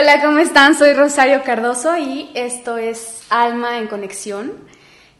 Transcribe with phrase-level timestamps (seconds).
[0.00, 0.76] Hola, ¿cómo están?
[0.76, 4.52] Soy Rosario Cardoso y esto es Alma en Conexión.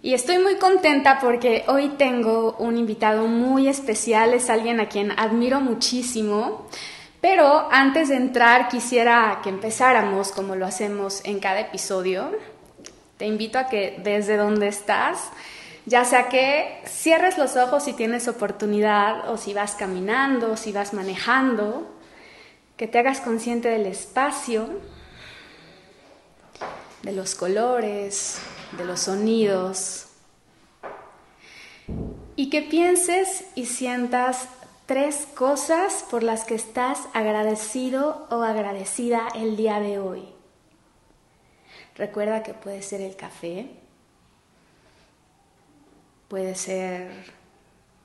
[0.02, 5.10] Y estoy muy contenta porque hoy tengo un invitado muy especial, es alguien a quien
[5.18, 6.68] admiro muchísimo.
[7.20, 12.30] Pero antes de entrar quisiera que empezáramos como lo hacemos en cada episodio.
[13.16, 15.30] Te invito a que desde donde estás,
[15.86, 20.70] ya sea que cierres los ojos si tienes oportunidad o si vas caminando, o si
[20.70, 21.97] vas manejando,
[22.78, 24.68] que te hagas consciente del espacio,
[27.02, 28.38] de los colores,
[28.78, 30.06] de los sonidos,
[32.36, 34.48] y que pienses y sientas
[34.86, 40.28] tres cosas por las que estás agradecido o agradecida el día de hoy.
[41.96, 43.68] Recuerda que puede ser el café,
[46.28, 47.10] puede ser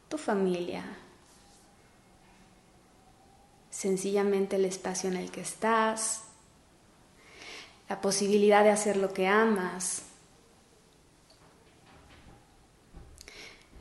[0.10, 0.84] tu familia,
[3.84, 6.22] sencillamente el espacio en el que estás,
[7.90, 10.04] la posibilidad de hacer lo que amas,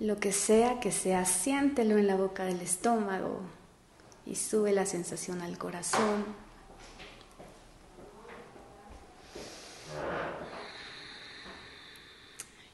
[0.00, 3.42] lo que sea que sea, siéntelo en la boca del estómago
[4.26, 6.24] y sube la sensación al corazón.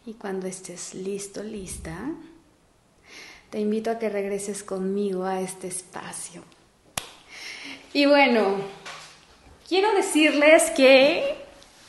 [0.06, 1.98] Y cuando estés listo, lista,
[3.50, 6.42] te invito a que regreses conmigo a este espacio.
[7.98, 8.58] Y bueno,
[9.68, 11.34] quiero decirles que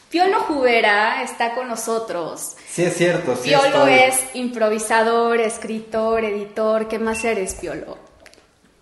[0.09, 2.55] Piolo Jubera está con nosotros.
[2.67, 3.35] Sí, es cierto.
[3.35, 6.87] Sí Piolo es improvisador, escritor, editor.
[6.87, 7.99] ¿Qué más eres, Piolo?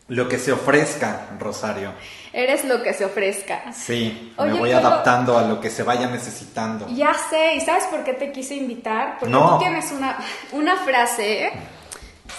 [0.08, 1.92] Lo que se ofrezca, Rosario.
[2.32, 3.74] Eres lo que se ofrezca.
[3.74, 6.88] Sí, me voy adaptando a lo que se vaya necesitando.
[6.96, 9.18] Ya sé, ¿y sabes por qué te quise invitar?
[9.20, 10.18] Porque tú tienes una,
[10.54, 11.52] una frase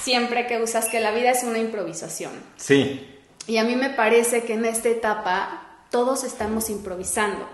[0.00, 2.32] siempre que usas que la vida es una improvisación.
[2.56, 3.17] Sí.
[3.48, 7.48] Y a mí me parece que en esta etapa todos estamos improvisando.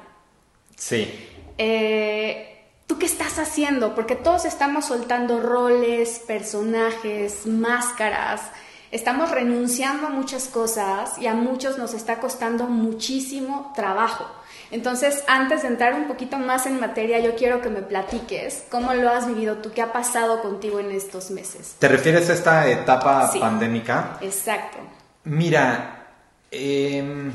[0.76, 1.08] Sí.
[1.56, 3.94] Eh, ¿Tú qué estás haciendo?
[3.94, 8.42] Porque todos estamos soltando roles, personajes, máscaras.
[8.90, 14.26] Estamos renunciando a muchas cosas y a muchos nos está costando muchísimo trabajo.
[14.72, 18.92] Entonces, antes de entrar un poquito más en materia, yo quiero que me platiques cómo
[18.94, 21.76] lo has vivido tú, qué ha pasado contigo en estos meses.
[21.78, 24.18] ¿Te refieres a esta etapa pandémica?
[24.20, 24.78] Exacto.
[25.24, 26.06] Mira,
[26.50, 27.32] em,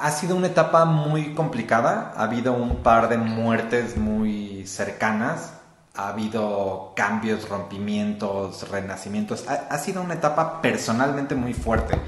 [0.00, 2.12] ha sido una etapa muy complicada.
[2.16, 5.54] Ha habido un par de muertes muy cercanas.
[5.94, 9.44] Ha habido cambios, rompimientos, renacimientos.
[9.48, 11.98] Ha, sido una etapa personalmente muy fuerte.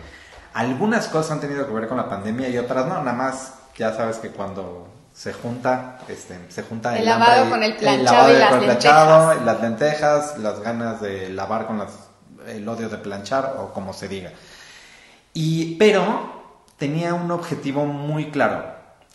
[0.55, 2.99] Algunas cosas han tenido que ver con la pandemia y otras no.
[2.99, 7.77] Nada más, ya sabes que cuando se junta, este, se junta el, lavado con el
[7.77, 9.43] planchado y las lentejas.
[9.43, 12.02] las lentejas, las ganas de lavar con las
[12.49, 14.33] el odio de planchar o como se diga.
[15.35, 16.43] Y, pero
[16.77, 18.65] tenía un objetivo muy claro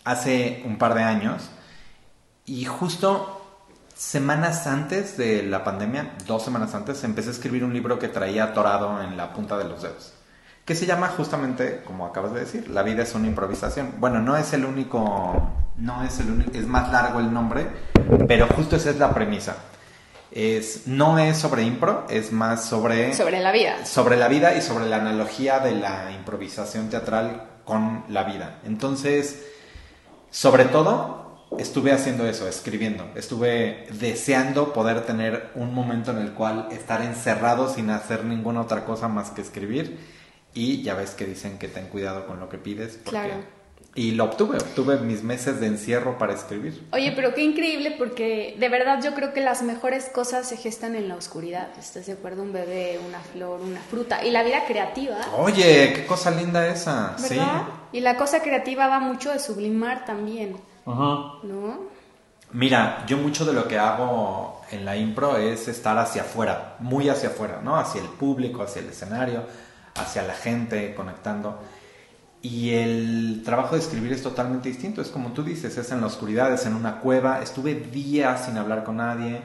[0.04, 1.50] hace un par de años
[2.44, 3.34] y justo
[3.94, 8.44] semanas antes de la pandemia, dos semanas antes, empecé a escribir un libro que traía
[8.44, 10.14] atorado en la punta de los dedos,
[10.64, 13.94] que se llama justamente, como acabas de decir, La vida es una improvisación.
[13.98, 17.66] Bueno, no es el único, no es el único, es más largo el nombre,
[18.26, 19.56] pero justo esa es la premisa
[20.30, 23.14] es, no es sobre impro, es más sobre...
[23.14, 23.84] Sobre la vida.
[23.86, 28.60] Sobre la vida y sobre la analogía de la improvisación teatral con la vida.
[28.64, 29.46] Entonces,
[30.30, 33.10] sobre todo, estuve haciendo eso, escribiendo.
[33.14, 38.84] Estuve deseando poder tener un momento en el cual estar encerrado sin hacer ninguna otra
[38.84, 39.98] cosa más que escribir.
[40.54, 42.98] Y ya ves que dicen que ten cuidado con lo que pides.
[43.04, 43.57] Porque claro
[43.98, 46.86] y lo obtuve, obtuve mis meses de encierro para escribir.
[46.92, 50.94] Oye, pero qué increíble porque de verdad yo creo que las mejores cosas se gestan
[50.94, 51.70] en la oscuridad.
[51.76, 52.44] ¿Estás de acuerdo?
[52.44, 55.16] Un bebé, una flor, una fruta y la vida creativa.
[55.36, 57.18] Oye, qué cosa linda esa.
[57.18, 57.40] Sí.
[57.90, 60.54] Y la cosa creativa va mucho de sublimar también.
[60.86, 61.40] Ajá.
[61.42, 61.88] ¿No?
[62.52, 67.08] Mira, yo mucho de lo que hago en la impro es estar hacia afuera, muy
[67.08, 67.76] hacia afuera, ¿no?
[67.76, 69.42] Hacia el público, hacia el escenario,
[69.96, 71.58] hacia la gente, conectando.
[72.40, 75.02] Y el trabajo de escribir es totalmente distinto.
[75.02, 77.42] Es como tú dices, es en la oscuridad, es en una cueva.
[77.42, 79.40] Estuve días sin hablar con nadie.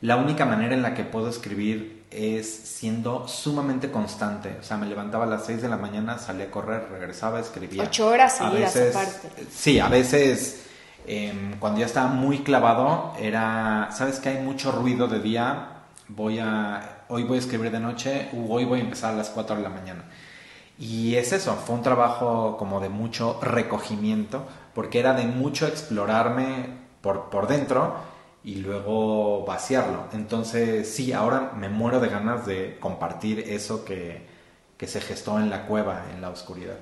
[0.00, 4.56] La única manera en la que puedo escribir es siendo sumamente constante.
[4.60, 7.84] O sea, me levantaba a las 6 de la mañana, salía a correr, regresaba, escribía.
[7.84, 9.46] Ocho horas seguidas aparte.
[9.50, 10.64] Sí, a veces
[11.06, 15.68] em, cuando ya estaba muy clavado era, ¿sabes que hay mucho ruido de día?
[16.08, 19.56] Voy a, hoy voy a escribir de noche, hoy voy a empezar a las 4
[19.56, 20.04] de la mañana.
[20.82, 24.44] Y es eso, fue un trabajo como de mucho recogimiento,
[24.74, 26.70] porque era de mucho explorarme
[27.00, 27.94] por, por dentro
[28.42, 30.06] y luego vaciarlo.
[30.12, 34.26] Entonces, sí, ahora me muero de ganas de compartir eso que,
[34.76, 36.78] que se gestó en la cueva, en la oscuridad.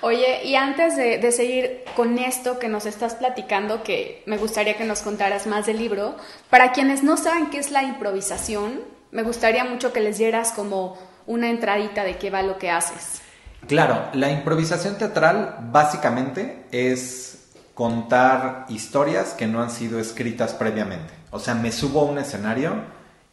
[0.00, 4.82] Oye, y antes de, seguir con esto que nos estás platicando, que me gustaría que
[4.82, 6.16] nos contaras más del libro,
[6.50, 8.80] para quienes no saben qué es la improvisación,
[9.12, 13.22] me gustaría mucho que les dieras como una entradita de qué va lo que haces.
[13.66, 21.12] Claro, la improvisación teatral básicamente es contar historias que no han sido escritas previamente.
[21.30, 22.74] O sea, me subo a un escenario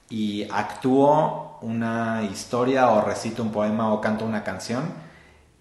[0.10, 4.84] y actúo una historia o recito un poema o canto una canción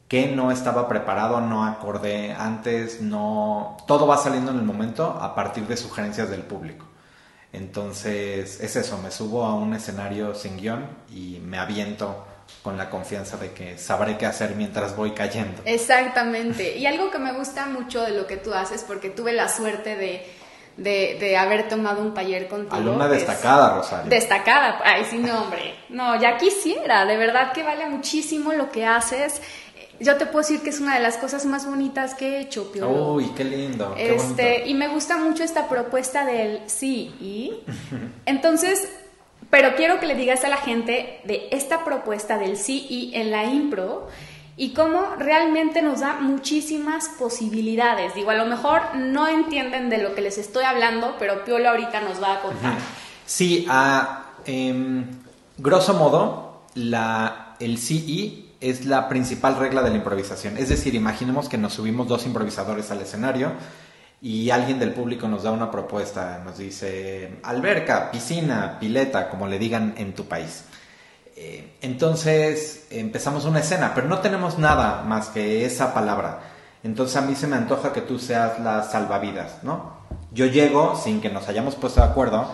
[0.09, 3.77] que no estaba preparado, no acordé antes, no...
[3.87, 6.88] Todo va saliendo en el momento a partir de sugerencias del público.
[7.53, 12.25] Entonces, es eso, me subo a un escenario sin guion y me aviento
[12.63, 15.63] con la confianza de que sabré qué hacer mientras voy cayendo.
[15.65, 16.77] Exactamente.
[16.77, 19.97] Y algo que me gusta mucho de lo que tú haces, porque tuve la suerte
[19.97, 20.27] de,
[20.79, 22.77] de, haber tomado un taller contigo.
[22.77, 24.11] Alumna destacada, Rosario.
[24.11, 24.81] Destacada.
[24.85, 25.75] Ay, sí, no, hombre.
[25.89, 27.05] No, ya quisiera.
[27.05, 29.41] De verdad que vale muchísimo lo que haces
[30.01, 32.71] yo te puedo decir que es una de las cosas más bonitas que he hecho,
[32.71, 33.15] Piolo.
[33.15, 33.95] Uy, qué lindo.
[33.97, 37.53] este, y me gusta mucho esta propuesta del sí y.
[38.27, 38.89] Entonces,
[39.51, 43.31] pero quiero que le digas a la gente de esta propuesta del sí y en
[43.31, 44.09] la impro
[44.57, 48.15] y cómo realmente nos da muchísimas posibilidades.
[48.15, 52.01] Digo, a lo mejor no entienden de lo que les estoy hablando, pero Piolo ahorita
[52.01, 52.77] nos va a contar.
[53.25, 55.05] Sí, a em,
[55.57, 60.57] grosso modo, la, el sí y es la principal regla de la improvisación.
[60.57, 63.53] Es decir, imaginemos que nos subimos dos improvisadores al escenario
[64.21, 69.59] y alguien del público nos da una propuesta, nos dice alberca, piscina, pileta, como le
[69.59, 70.65] digan en tu país.
[71.37, 76.41] Eh, entonces empezamos una escena, pero no tenemos nada más que esa palabra.
[76.83, 79.99] Entonces a mí se me antoja que tú seas la salvavidas, ¿no?
[80.33, 82.49] Yo llego sin que nos hayamos puesto de acuerdo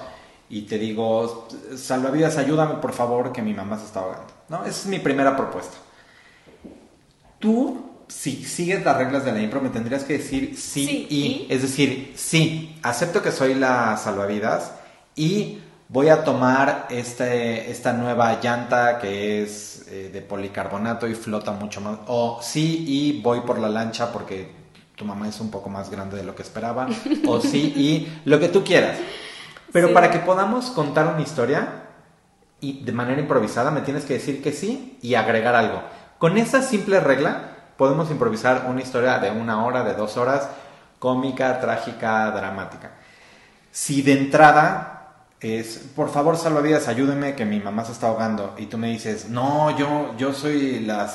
[0.51, 4.65] y te digo, salvavidas, ayúdame por favor que mi mamá se está ahogando, ¿no?
[4.65, 5.77] Esa es mi primera propuesta
[7.45, 11.61] tú, si sigues las reglas de la impro, me tendrías que decir sí, y, es
[11.61, 14.73] decir, sí, acepto que soy la salvavidas
[15.15, 15.61] y
[15.91, 21.83] voy a tomar este, esta nueva llanta que es eh, de policarbonato y flota mucho
[21.83, 21.99] más.
[22.07, 24.51] O sí, y voy por la lancha porque
[24.97, 26.89] tu mamá es un poco más grande de lo que esperaba.
[27.27, 28.97] o sí, y lo que tú quieras.
[29.71, 31.83] Pero para que podamos contar una historia
[32.61, 35.83] y de manera improvisada, me tienes que decir que sí y agregar algo.
[36.25, 40.49] Con esa simple regla podemos improvisar una historia de una hora, de dos horas,
[40.99, 42.93] cómica, trágica, dramática.
[43.71, 48.65] Si de entrada es, por favor, salvavidas, ayúdeme que mi mamá se está ahogando, y
[48.69, 51.13] tú me dices, no, yo, yo soy la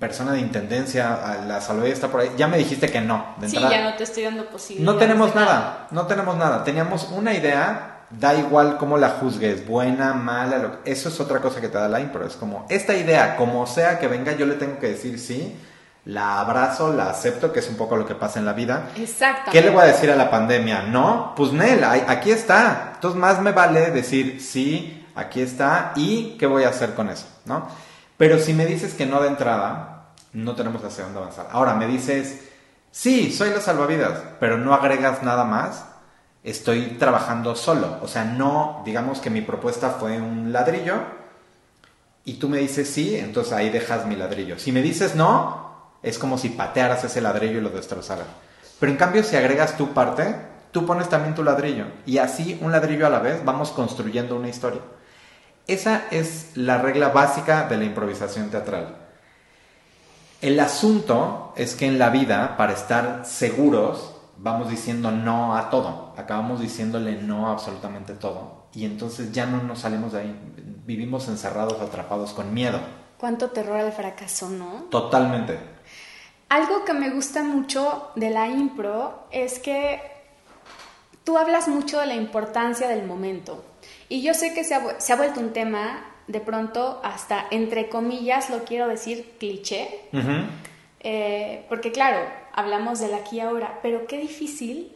[0.00, 3.36] persona de intendencia, la salvavidas está por ahí, ya me dijiste que no.
[3.46, 4.90] sí, ya no te estoy dando posibilidad.
[4.90, 6.64] No tenemos nada, no tenemos nada.
[6.64, 11.68] Teníamos una idea da igual cómo la juzgues, buena, mala, eso es otra cosa que
[11.68, 12.26] te da la impro.
[12.26, 15.56] Es como, esta idea, como sea que venga, yo le tengo que decir sí,
[16.04, 18.90] la abrazo, la acepto, que es un poco lo que pasa en la vida.
[18.96, 19.50] Exacto.
[19.50, 20.82] ¿Qué le voy a decir a la pandemia?
[20.82, 22.92] No, pues Nel, aquí está.
[22.94, 27.26] Entonces más me vale decir sí, aquí está y qué voy a hacer con eso,
[27.46, 27.68] ¿no?
[28.16, 31.48] Pero si me dices que no de entrada, no tenemos hacia dónde avanzar.
[31.50, 32.40] Ahora me dices,
[32.90, 35.84] sí, soy la salvavidas, pero no agregas nada más
[36.44, 37.98] estoy trabajando solo.
[38.02, 40.94] O sea, no, digamos que mi propuesta fue un ladrillo
[42.24, 44.58] y tú me dices sí, entonces ahí dejas mi ladrillo.
[44.58, 45.64] Si me dices no,
[46.02, 48.26] es como si patearas ese ladrillo y lo destrozaras.
[48.78, 50.36] Pero en cambio, si agregas tu parte,
[50.70, 51.86] tú pones también tu ladrillo.
[52.04, 54.82] Y así, un ladrillo a la vez, vamos construyendo una historia.
[55.66, 58.96] Esa es la regla básica de la improvisación teatral.
[60.42, 64.13] El asunto es que en la vida, para estar seguros,
[64.44, 69.62] vamos diciendo no a todo, acabamos diciéndole no a absolutamente todo y entonces ya no
[69.62, 70.38] nos salimos de ahí,
[70.84, 72.78] vivimos encerrados, atrapados con miedo.
[73.16, 74.84] Cuánto terror al fracaso, ¿no?
[74.90, 75.58] Totalmente.
[76.50, 80.02] Algo que me gusta mucho de la impro es que
[81.24, 83.64] tú hablas mucho de la importancia del momento
[84.10, 88.64] y yo sé que se ha, vuelto un tema de pronto hasta entre comillas, lo
[88.64, 90.10] quiero decir, cliché,
[91.04, 94.90] eh, porque claro, hablamos del aquí y ahora, pero qué difícil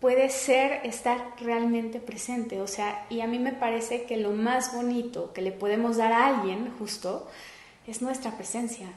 [0.00, 2.60] puede ser estar realmente presente.
[2.60, 6.12] O sea, y a mí me parece que lo más bonito que le podemos dar
[6.12, 7.28] a alguien, justo,
[7.86, 8.88] es nuestra presencia.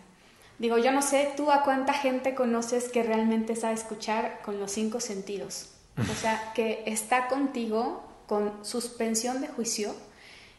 [0.58, 4.72] Digo, yo no sé tú a cuánta gente conoces que realmente sabe escuchar con los
[4.72, 5.70] cinco sentidos.
[5.98, 9.94] O sea, que está contigo con suspensión de juicio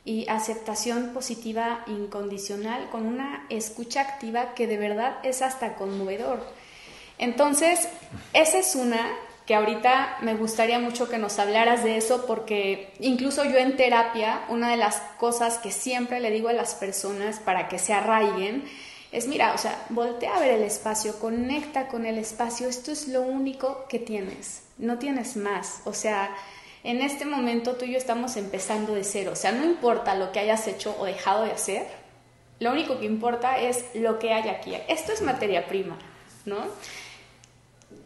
[0.05, 6.45] y aceptación positiva incondicional, con una escucha activa que de verdad es hasta conmovedor.
[7.19, 7.89] Entonces,
[8.33, 9.13] esa es una
[9.47, 14.45] que ahorita me gustaría mucho que nos hablaras de eso porque incluso yo en terapia,
[14.49, 18.65] una de las cosas que siempre le digo a las personas para que se arraiguen
[19.11, 23.09] es mira, o sea, voltea a ver el espacio, conecta con el espacio, esto es
[23.09, 26.35] lo único que tienes, no tienes más, o sea,
[26.85, 30.33] en este momento tú y yo estamos empezando de cero, o sea, no importa lo
[30.33, 31.87] que hayas hecho o dejado de hacer,
[32.61, 35.97] lo único que importa es lo que hay aquí, esto es materia prima,
[36.45, 36.59] ¿no?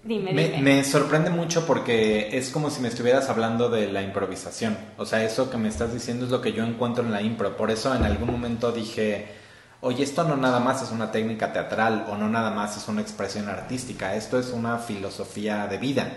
[0.03, 4.77] Dime, me, me, sorprende mucho porque es como si me estuvieras hablando de la improvisación.
[4.99, 7.57] O sea, eso que me estás diciendo es lo que yo encuentro en la impro.
[7.57, 9.27] Por eso en algún momento dije,
[9.81, 13.01] oye, esto no nada más es una técnica teatral o no nada más es una
[13.01, 16.13] expresión artística, esto es una filosofía de vida.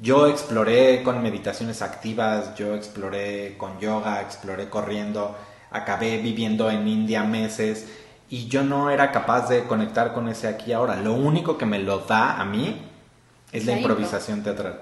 [0.00, 5.36] Yo exploré con meditaciones activas, yo exploré con yoga, exploré corriendo,
[5.70, 7.86] acabé viviendo en India meses
[8.30, 10.96] y yo no era capaz de conectar con ese aquí ahora.
[10.96, 12.80] Lo único que me lo da a mí
[13.52, 14.80] es la improvisación teatral.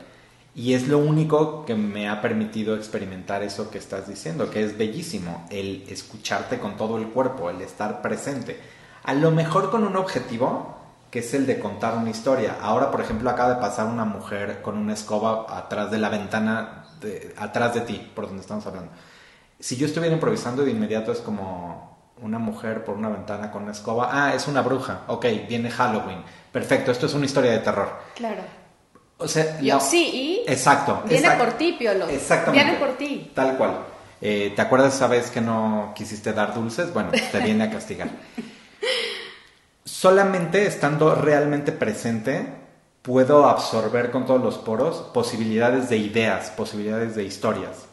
[0.54, 4.78] Y es lo único que me ha permitido experimentar eso que estás diciendo, que es
[4.78, 8.60] bellísimo, el escucharte con todo el cuerpo, el estar presente.
[9.02, 10.77] A lo mejor con un objetivo,
[11.10, 12.56] que es el de contar una historia.
[12.60, 16.84] Ahora, por ejemplo, acaba de pasar una mujer con una escoba atrás de la ventana,
[17.36, 18.90] atrás de ti, por donde estamos hablando.
[19.58, 23.72] Si yo estuviera improvisando de inmediato es como una mujer por una ventana con una
[23.72, 24.10] escoba.
[24.12, 25.02] Ah, es una bruja.
[25.06, 26.22] Ok, viene Halloween.
[26.52, 27.90] Perfecto, esto es una historia de terror.
[28.14, 28.42] Claro.
[29.18, 31.02] O sea, Yo sí, y exacto.
[31.08, 32.08] Viene por ti, Piolo.
[32.08, 32.64] Exactamente.
[32.64, 33.32] Viene por ti.
[33.34, 33.78] Tal cual.
[34.20, 36.92] Eh, ¿Te acuerdas esa vez que no quisiste dar dulces?
[36.92, 38.08] Bueno, te viene a castigar.
[39.98, 42.46] Solamente estando realmente presente,
[43.02, 47.86] puedo absorber con todos los poros posibilidades de ideas, posibilidades de historias.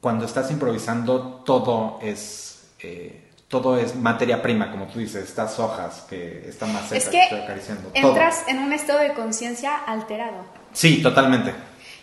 [0.00, 6.06] Cuando estás improvisando, todo es eh, todo es materia prima, como tú dices, estas hojas
[6.08, 7.90] que están más secas, es que estoy acariciando.
[7.92, 10.46] Entras en un estado de conciencia alterado.
[10.72, 11.52] Sí, totalmente.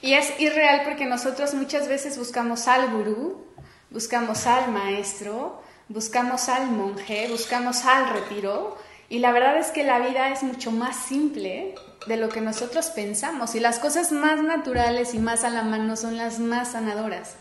[0.03, 3.43] Y es irreal porque nosotros muchas veces buscamos al gurú,
[3.89, 8.77] buscamos al maestro, buscamos al monje, buscamos al retiro,
[9.09, 11.73] y la verdad es que la vida es mucho más simple
[12.05, 15.95] de lo que nosotros pensamos, y las cosas más naturales y más a la mano
[15.95, 17.35] son las más sanadoras.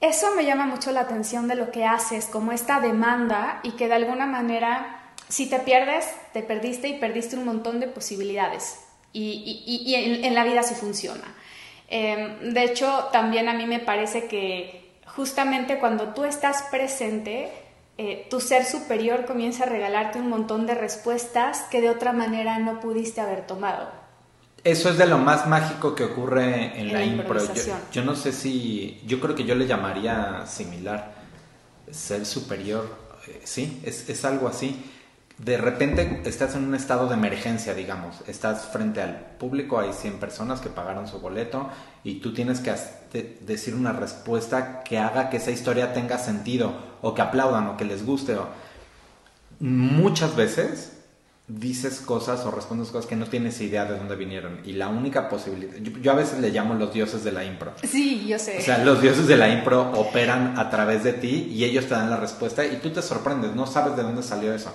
[0.00, 3.86] Eso me llama mucho la atención de lo que haces, como esta demanda y que
[3.86, 8.80] de alguna manera, si te pierdes, te perdiste y perdiste un montón de posibilidades.
[9.12, 11.22] Y, en, la vida sí funciona.
[11.88, 17.52] Em, de hecho, también a mí me parece que justamente cuando tú estás presente,
[17.98, 22.58] eh, tu ser superior comienza a regalarte un montón de respuestas que de otra manera
[22.58, 23.90] no pudiste haber tomado.
[24.64, 27.38] Eso es de lo más mágico que ocurre en, la, impro.
[27.90, 31.14] Yo, no sé si, yo creo que yo le llamaría similar,
[31.90, 32.88] ser superior,
[33.26, 34.88] eh, sí, es, es, algo así.
[35.38, 40.18] De repente estás en un estado de emergencia, digamos, estás frente al público, hay 100
[40.18, 41.68] personas que pagaron su boleto
[42.04, 42.72] y tú tienes que
[43.40, 47.84] decir una respuesta que haga que esa historia tenga sentido o que aplaudan o que
[47.84, 48.36] les guste.
[48.36, 48.46] O...
[49.60, 50.92] Muchas veces
[51.48, 54.60] dices cosas o respondes cosas que no tienes idea de dónde vinieron.
[54.64, 57.72] Y la única posibilidad, yo, a veces le llamo los dioses de la impro.
[57.82, 58.58] Sí, yo sé.
[58.58, 61.94] O sea, los dioses de la impro operan a través de ti y ellos te
[61.94, 64.72] dan la respuesta y tú te sorprendes, no sabes de dónde salió eso.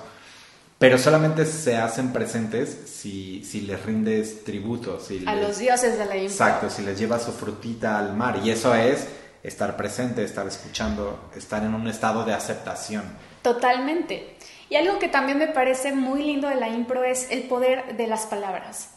[0.78, 5.00] Pero solamente se hacen presentes si, si les rindes tributo.
[5.00, 6.32] Si a los dioses de la impro.
[6.32, 8.40] Exacto, si les llevas su frutita al mar.
[8.44, 9.08] Y eso es
[9.48, 13.04] estar presente, estar escuchando, estar en un estado de aceptación.
[13.42, 14.36] Totalmente.
[14.70, 18.08] Y algo que también me parece muy lindo de la impro es el poder de
[18.08, 18.92] las palabras.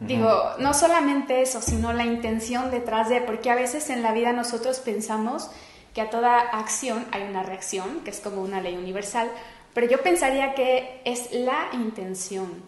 [0.00, 4.32] Digo, no solamente eso, sino la intención detrás de, porque a veces en la vida
[4.32, 5.48] nosotros pensamos
[5.94, 9.30] que a toda acción hay una reacción, que es como una ley universal,
[9.74, 12.64] pero yo pensaría que es la intención.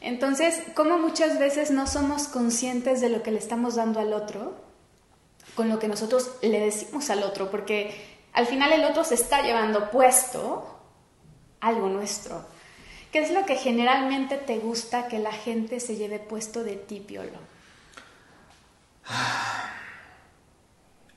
[0.00, 4.67] Entonces, como muchas veces no somos conscientes de lo que le estamos dando al otro,
[5.58, 9.42] con lo que nosotros le decimos al otro, porque al final el otro se está
[9.42, 10.78] llevando puesto
[11.58, 12.44] algo nuestro.
[13.10, 17.00] ¿Qué es lo que generalmente te gusta que la gente se lleve puesto de ti,
[17.00, 17.40] Piolo?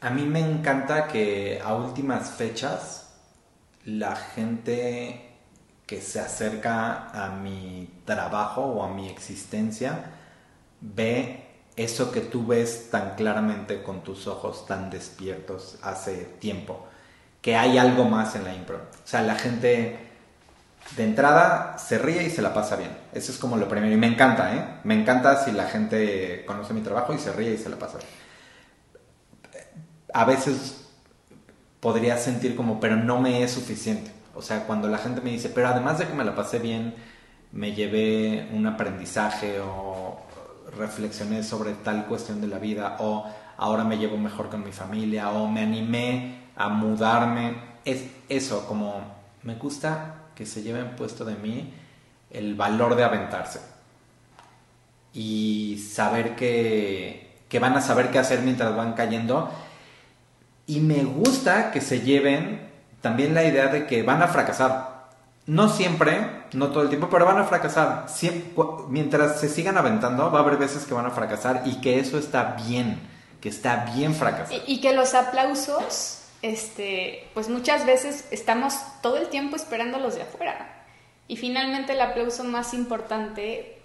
[0.02, 3.14] A mí me encanta que a últimas fechas
[3.86, 5.36] la gente
[5.86, 10.04] que se acerca a mi trabajo o a mi existencia
[10.80, 11.41] ve
[11.76, 16.88] eso que tú ves tan claramente con tus ojos tan despiertos hace tiempo,
[17.42, 18.78] que hay algo más en la impro.
[18.78, 20.12] O sea, la gente
[20.96, 22.92] de entrada se ríe y se la pasa bien.
[23.14, 23.94] Eso es como lo primero.
[23.94, 24.80] Y me encanta, ¿eh?
[24.84, 27.98] Me encanta si la gente conoce mi trabajo y se ríe y se la pasa
[27.98, 28.10] bien.
[30.14, 30.90] A veces
[31.80, 34.12] podría sentir como, pero no me es suficiente.
[34.36, 36.96] O sea, cuando la gente me dice, pero además de que me la pasé bien,
[37.52, 40.11] me llevé un aprendizaje o
[40.78, 43.26] reflexioné sobre tal cuestión de la vida o
[43.58, 47.56] ahora me llevo mejor con mi familia o me animé a mudarme.
[47.86, 49.02] Es eso, como
[49.44, 51.74] me gusta que se lleven puesto de mí
[52.30, 53.60] el valor de aventarse
[55.14, 59.52] y saber que, que van a saber qué hacer mientras van cayendo.
[60.68, 62.62] Y me gusta que se lleven
[63.02, 64.91] también la idea de que van a fracasar.
[65.52, 68.06] No siempre, no todo el tiempo, pero van a fracasar.
[68.88, 72.18] mientras se sigan aventando, va a haber veces que van a fracasar y que eso
[72.18, 72.98] está bien,
[73.42, 74.58] que está bien fracasar.
[74.66, 80.22] Y, que los aplausos, este, pues muchas veces estamos todo el tiempo esperando los de
[80.22, 80.86] afuera.
[81.28, 83.82] Y finalmente el aplauso más importante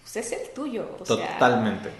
[0.00, 0.84] pues es el tuyo.
[1.06, 1.90] Totalmente.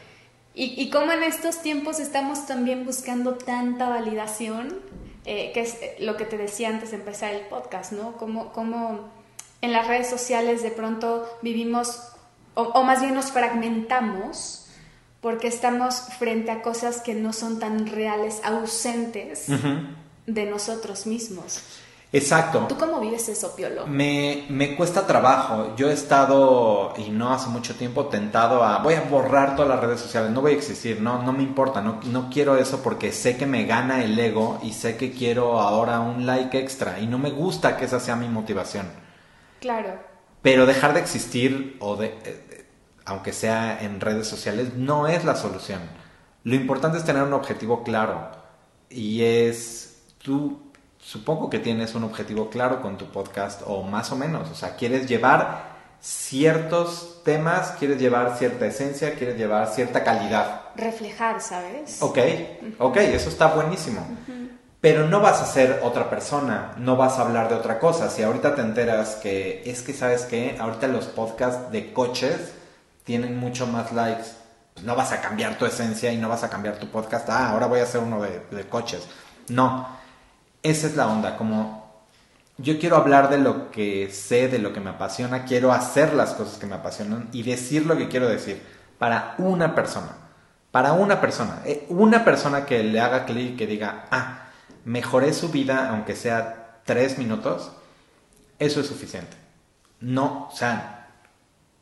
[0.54, 4.80] y, y como en estos tiempos estamos también buscando tanta validación,
[5.24, 8.16] eh, que es lo que te decía antes de empezar el podcast, ¿no?
[8.16, 9.08] Como, como
[9.60, 12.00] en las redes sociales de pronto vivimos,
[12.54, 14.66] o, más bien nos fragmentamos
[15.20, 19.46] porque estamos frente a cosas que no son tan reales, ausentes
[20.26, 21.62] de nosotros mismos.
[22.12, 22.66] Exacto.
[22.68, 23.86] ¿Tú cómo vives eso, Piolo?
[23.86, 25.74] Me, me, cuesta trabajo.
[25.76, 29.80] Yo he estado, y no hace mucho tiempo, tentado a, voy a borrar todas las
[29.80, 33.12] redes sociales, no voy a existir, no, no me importa, no, no quiero eso porque
[33.12, 37.06] sé que me gana el ego y sé que quiero ahora un like extra y
[37.06, 38.90] no me gusta que esa sea mi motivación.
[39.60, 39.98] Claro.
[40.42, 42.66] Pero dejar de existir, o de, eh,
[43.06, 45.80] aunque sea en redes sociales, no es la solución.
[46.44, 48.28] Lo importante es tener un objetivo claro
[48.90, 50.71] y es tú
[51.02, 54.76] supongo que tienes un objetivo claro con tu podcast o más o menos, o sea,
[54.76, 60.62] quieres llevar ciertos temas, quieres llevar cierta esencia, quieres llevar cierta calidad.
[60.76, 62.00] Reflejar, ¿sabes?
[62.02, 62.18] Ok,
[62.78, 64.06] ok, eso está buenísimo.
[64.80, 68.10] Pero no vas a ser otra persona, no vas a hablar de otra cosa.
[68.10, 70.56] Si ahorita te enteras que es que, ¿sabes qué?
[70.58, 72.52] Ahorita los podcasts de coches
[73.04, 74.26] tienen mucho más likes.
[74.74, 77.28] Pues no vas a cambiar tu esencia y no vas a cambiar tu podcast.
[77.28, 79.06] Ah, ahora voy a hacer uno de, de coches.
[79.48, 80.01] No
[80.62, 81.82] esa es la onda, como
[82.58, 86.34] yo quiero hablar de lo que sé, de lo que me apasiona, quiero hacer las
[86.34, 88.62] cosas que me apasionan y decir lo que quiero decir
[88.98, 90.10] para una persona,
[90.70, 94.44] para una persona, eh, una persona que le haga clic y que diga, ah,
[94.84, 97.72] mejoré su vida aunque sea tres minutos,
[98.58, 99.36] eso es suficiente.
[100.00, 101.08] No, o sea,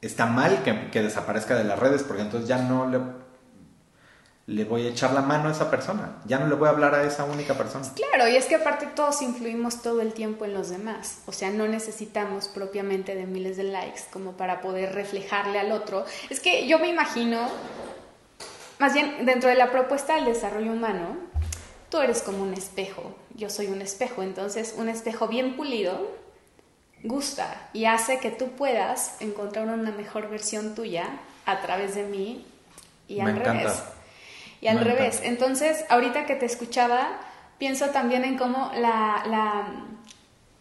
[0.01, 3.01] está mal que, que desaparezca de las redes porque entonces ya no le
[4.51, 6.93] le voy a echar la mano a esa persona, ya no le voy a hablar
[6.97, 7.87] a esa única persona.
[7.95, 11.51] Claro, y es que aparte todos influimos todo el tiempo en los demás, o sea,
[11.51, 16.05] no necesitamos propiamente de miles de likes como para poder reflejarle al otro.
[16.31, 17.49] Es que yo me imagino,
[18.81, 21.17] más bien dentro de la propuesta del desarrollo humano,
[21.89, 26.19] tú eres como un espejo, yo soy un espejo, entonces un espejo bien pulido
[27.05, 31.09] gusta y hace que tú puedas encontrar una mejor versión tuya
[31.47, 32.45] a través de mí
[33.07, 33.81] y al revés
[34.61, 35.21] y al revés.
[35.25, 37.19] Entonces, ahorita que te escuchaba,
[37.59, 39.87] pienso también en cómo la, la,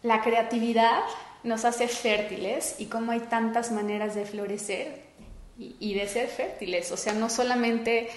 [0.02, 1.00] la, creatividad
[1.42, 5.02] nos hace fértiles y cómo hay tantas maneras de florecer
[5.58, 6.90] y, de ser fértiles.
[6.92, 8.08] O sea, no solamente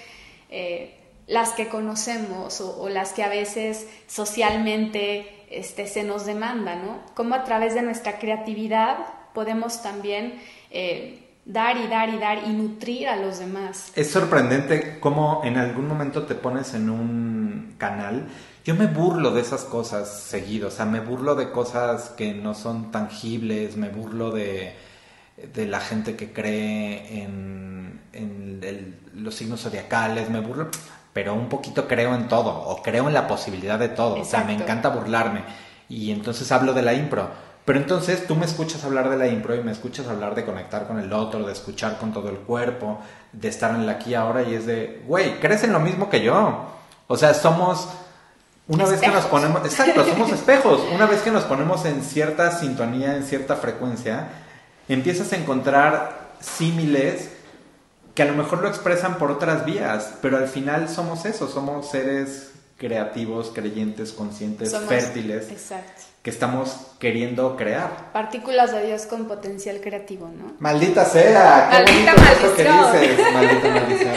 [0.48, 0.94] eh,
[1.26, 7.02] las que conocemos o, las que a veces socialmente este, se nos demanda, ¿no?
[7.14, 8.98] Cómo a través de nuestra creatividad
[9.34, 10.40] podemos también...
[10.70, 13.92] Eh, dar y dar y dar y nutrir a los demás.
[13.94, 18.28] Es sorprendente cómo en algún momento te pones en un canal.
[18.64, 22.54] Yo me burlo de esas cosas seguido, o sea, me burlo de cosas que no
[22.54, 24.74] son tangibles, me burlo de,
[25.52, 30.70] de la gente que cree en, en los signos zodiacales, me burlo,
[31.12, 34.44] pero un poquito creo en todo, o creo en la posibilidad de todo, o sea,
[34.44, 35.42] me encanta burlarme.
[35.90, 37.30] Y entonces hablo de la impro
[37.64, 40.86] pero entonces tú me escuchas hablar de la impro y me escuchas hablar de conectar
[40.86, 42.98] con el otro, de escuchar con todo el cuerpo,
[43.32, 46.10] de estar en el aquí y ahora y es de, güey, crees en lo mismo
[46.10, 46.66] que yo.
[47.06, 47.88] O sea, somos,
[48.68, 50.82] una vez que nos ponemos, exacto, somos espejos.
[50.94, 54.28] Una vez que nos ponemos en cierta sintonía, en cierta frecuencia,
[54.86, 57.30] empiezas a encontrar símiles
[58.14, 61.88] que a lo mejor lo expresan por otras vías, pero al final somos eso, somos
[61.88, 65.50] seres creativos, creyentes, conscientes, fértiles.
[65.50, 68.10] Exacto que estamos queriendo crear.
[68.14, 70.54] Partículas de Dios con potencial creativo, ¿no?
[70.58, 74.14] Maldita sea, qué Maldita bonito que dices, maldita maldición.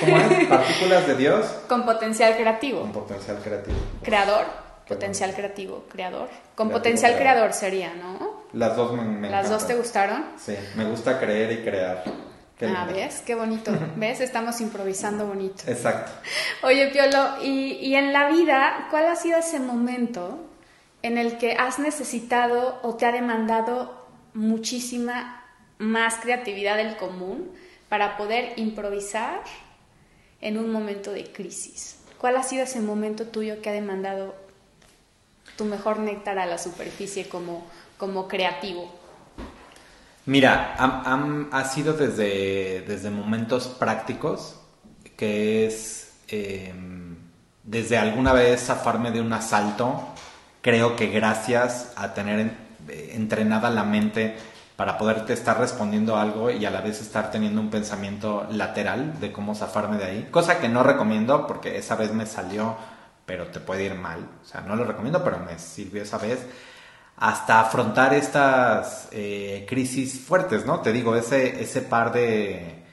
[0.00, 0.48] ¿Cómo es?
[0.48, 2.80] Partículas de Dios con potencial creativo.
[2.82, 3.76] Con potencial creativo.
[4.02, 4.44] Creador,
[4.86, 6.28] potencial creativo, creador.
[6.54, 7.54] Con potencial creador.
[7.54, 8.42] sería, ¿no?
[8.52, 10.26] Las dos me, me ¿Las dos te gustaron?
[10.36, 12.04] Sí, me gusta creer y crear.
[12.66, 13.22] ah, ¿ves?
[13.24, 13.72] Qué bonito.
[13.96, 14.20] ¿Ves?
[14.20, 15.62] Estamos improvisando bonito.
[15.66, 16.12] Exacto.
[16.64, 20.45] Oye, Piolo, y, y en la vida, ¿cuál ha sido ese momento
[21.06, 25.44] en el que has necesitado o te ha demandado muchísima
[25.78, 27.52] más creatividad del común
[27.88, 29.40] para poder improvisar
[30.40, 32.00] en un momento de crisis.
[32.18, 34.34] ¿Cuál ha sido ese momento tuyo que ha demandado
[35.56, 37.64] tu mejor néctar a la superficie como,
[37.98, 38.92] como creativo?
[40.24, 44.58] Mira, ha sido desde, desde momentos prácticos,
[45.16, 47.14] que es em,
[47.62, 50.16] desde alguna vez zafarme de un asalto,
[50.66, 52.50] creo que gracias a tener
[52.88, 54.36] entrenada la mente
[54.74, 59.30] para poderte estar respondiendo algo y a la vez estar teniendo un pensamiento lateral de
[59.30, 62.74] cómo zafarme de ahí, cosa que no recomiendo porque esa vez me salió,
[63.26, 66.44] pero te puede ir mal, o sea, no lo recomiendo, pero me sirvió esa vez
[67.16, 70.80] hasta afrontar estas eh, crisis fuertes, ¿no?
[70.80, 72.85] Te digo, ese, ese par de,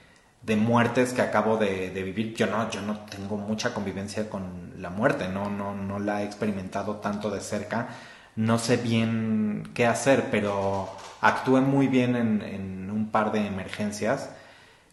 [0.44, 4.90] de muertes que acabo de, vivir, yo no, yo no tengo mucha convivencia con la
[4.90, 7.88] muerte, no, no, no la he experimentado tanto de cerca,
[8.36, 10.90] no sé bien qué hacer, pero
[11.22, 14.30] actué muy bien en, un par de emergencias.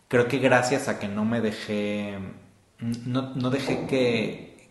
[0.09, 2.19] Creo que gracias a que no me dejé,
[2.79, 4.71] no, no dejé que,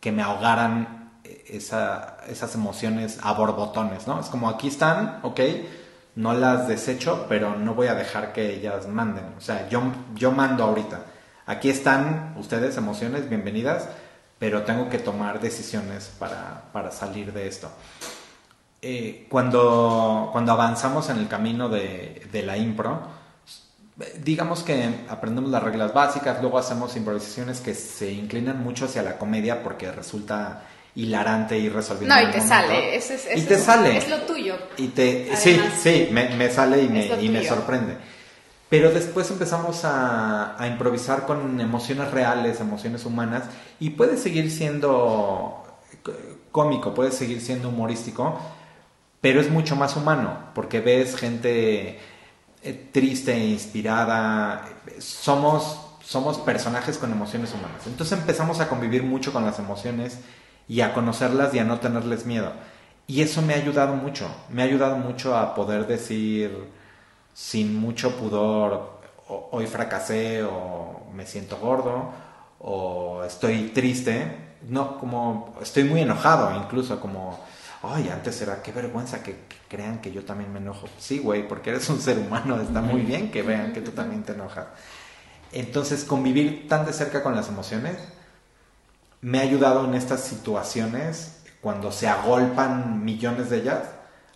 [0.00, 4.20] que me ahogaran esa, esas emociones a borbotones, ¿no?
[4.20, 5.40] Es como aquí están, ok,
[6.16, 9.34] no las desecho, pero no voy a dejar que ellas manden.
[9.36, 9.82] O sea, yo,
[10.14, 11.04] yo mando ahorita.
[11.46, 13.88] Aquí están ustedes, emociones, bienvenidas,
[14.38, 17.70] pero tengo que tomar decisiones para, salir de esto.
[18.80, 23.00] Eh, cuando, cuando avanzamos en el camino de, de la impro,
[24.22, 29.18] digamos que aprendemos las reglas básicas, luego hacemos improvisaciones que se inclinan mucho hacia la
[29.18, 30.62] comedia porque resulta
[30.96, 32.14] hilarante y resolviendo.
[32.14, 32.96] No, y te sale.
[32.96, 33.96] es, y te sale.
[33.98, 34.56] Es lo tuyo.
[34.76, 37.96] Y te, sí, sí, me, sale y, me, y me sorprende.
[38.68, 43.44] Pero después empezamos a, a, improvisar con emociones reales, emociones humanas,
[43.78, 45.64] y puede seguir siendo
[46.50, 48.38] cómico, puede seguir siendo humorístico,
[49.20, 51.98] pero es mucho más humano, porque ves gente
[52.62, 54.64] eh, triste, inspirada,
[54.98, 57.86] somos, somos personajes con emociones humanas.
[57.86, 60.18] Entonces empezamos a convivir mucho con las emociones
[60.68, 62.52] y a conocerlas y a no tenerles miedo.
[63.06, 66.70] Y eso me ha ayudado mucho, me ha ayudado mucho a poder decir
[67.34, 72.12] sin mucho pudor, hoy fracasé o me siento gordo
[72.60, 77.38] o estoy triste, no, como estoy muy enojado incluso, como,
[77.82, 80.88] ay, antes era, qué vergüenza que, que crean que yo también me enojo.
[80.98, 84.22] Sí, güey, porque eres un ser humano, está muy bien que vean que tú también
[84.22, 84.66] te enojas.
[85.52, 87.96] Entonces, convivir tan de cerca con las emociones
[89.24, 93.84] me ha ayudado en estas situaciones, cuando se agolpan millones de ellas,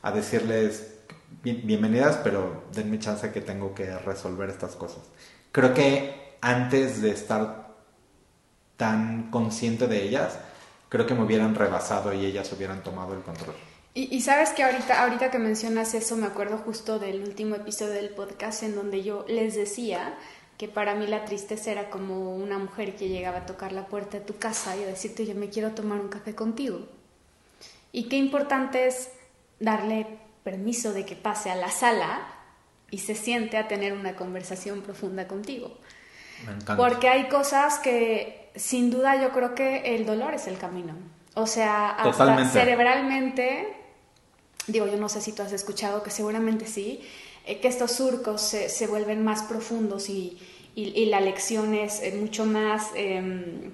[0.01, 0.95] a decirles
[1.43, 5.03] bienvenidas, pero denme chance que tengo que resolver estas cosas.
[5.53, 7.69] Creo que antes de estar
[8.79, 10.39] tan consciente de ellas,
[10.89, 13.55] creo que me hubieran rebasado y ellas hubieran tomado el control.
[13.93, 17.93] Y, y, sabes que ahorita, ahorita que mencionas eso, me acuerdo justo del último episodio
[17.93, 20.17] del podcast en donde yo les decía
[20.59, 24.19] que para mí la tristeza era como una mujer que llegaba a tocar la puerta
[24.19, 26.81] de tu casa y a decirte, yo me quiero tomar un café contigo.
[27.93, 29.11] Y qué importante es
[29.61, 32.27] darle permiso de que pase a la sala
[32.91, 35.79] y se siente a tener una conversación profunda contigo.
[36.77, 40.95] Porque hay cosas que sin duda yo creo que el dolor es el camino.
[41.35, 43.77] O sea, hasta cerebralmente,
[44.67, 47.01] digo, yo no sé si tú has escuchado que seguramente sí,
[47.57, 50.39] que estos surcos se, se, vuelven más profundos y,
[50.75, 53.73] y, la lección es eh, mucho más em,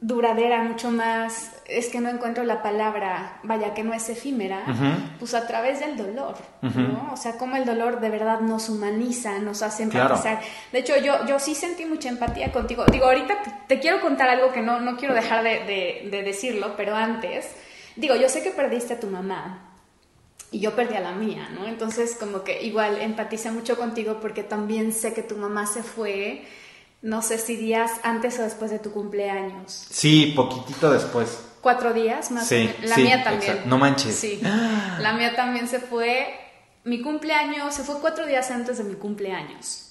[0.00, 4.62] duradera, mucho más, es que no encuentro la palabra, vaya, que no es efímera,
[5.18, 7.10] pues a través del dolor, ¿no?
[7.12, 10.40] O sea, como el dolor de verdad nos humaniza, nos hace empatizar.
[10.72, 12.84] De hecho, yo, yo sí sentí mucha empatía contigo.
[12.86, 16.94] Digo, ahorita te, quiero contar algo que no, no quiero dejar de, de decirlo, pero
[16.94, 17.50] antes,
[17.96, 19.69] digo, yo sé que perdiste a tu mamá
[20.52, 21.66] y yo perdí a la mía, ¿no?
[21.66, 26.44] Entonces como que igual empatice mucho contigo porque también sé que tu mamá se fue,
[27.02, 29.86] no sé si días antes o después de tu cumpleaños.
[29.90, 31.46] Sí, poquitito después.
[31.60, 32.48] Cuatro días más.
[32.48, 33.62] Sí, la mía también.
[33.66, 34.14] No manches.
[34.14, 34.40] Sí.
[35.00, 36.26] La mía también se fue.
[36.84, 39.86] Mi cumpleaños se fue cuatro días antes de mi cumpleaños.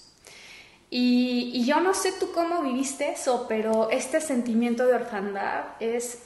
[0.89, 6.19] Y, y yo no sé tú cómo viviste eso, pero este sentimiento de orfandad es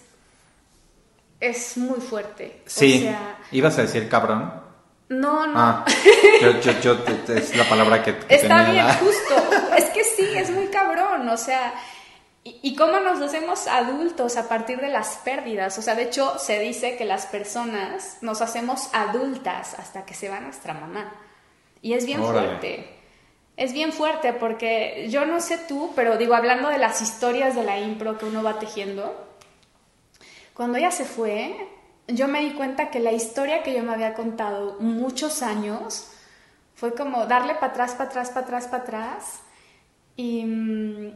[1.44, 2.62] es muy fuerte.
[2.66, 3.10] Sí.
[3.52, 4.62] ¿Ibas a decir cabrón?
[5.10, 5.60] No, no.
[5.60, 5.86] Ah,
[6.42, 9.36] yo, yo, es la palabra que, Está bien, justo.
[9.78, 11.28] Es que sí, es muy cabrón.
[11.30, 11.74] O sea,
[12.44, 15.78] y, y, cómo nos hacemos adultos a partir de las pérdidas.
[15.78, 20.30] O sea, de hecho, se dice que las personas nos hacemos adultas hasta que se
[20.30, 21.12] va nuestra mamá.
[21.82, 23.00] Y es bien fuerte.
[23.58, 27.64] Es bien fuerte porque yo no sé tú, pero digo, hablando de las historias de
[27.64, 29.33] la impro que uno va tejiendo,
[30.54, 31.70] cuando ella se fue,
[32.08, 36.10] yo me di cuenta que la historia que yo me había contado muchos años
[36.76, 39.40] fue como darle para atrás, para atrás, para atrás, para atrás
[40.16, 41.14] y,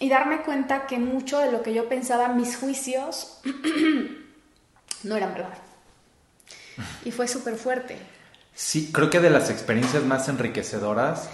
[0.00, 3.40] y darme cuenta que mucho de lo que yo pensaba, mis juicios,
[5.02, 5.58] no eran verdad.
[7.04, 7.98] y fue súper fuerte.
[8.54, 11.28] Sí, creo que de las experiencias más enriquecedoras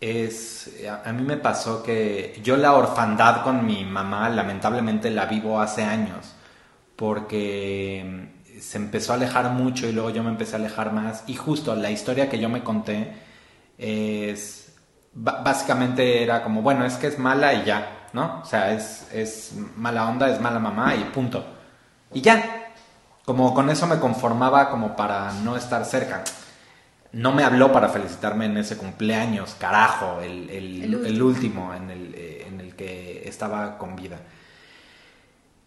[0.00, 0.70] es,
[1.04, 5.82] a, mí me pasó que yo la orfandad con mi mamá lamentablemente la vivo hace
[5.82, 6.34] años,
[6.96, 8.30] porque
[8.60, 11.74] se empezó a alejar mucho y luego yo me empecé a alejar más y justo
[11.74, 13.12] la historia que yo me conté
[13.78, 14.74] es,
[15.12, 18.40] básicamente era como, bueno, es que es mala y ya, ¿no?
[18.42, 21.44] O sea, es, es mala onda, es mala mamá y punto.
[22.12, 22.72] Y ya,
[23.24, 26.22] como con eso me conformaba como para no estar cerca.
[27.12, 32.46] No me habló para felicitarme en ese cumpleaños, carajo, el, el, último, en, el, eh,
[32.48, 34.18] en el que estaba con vida.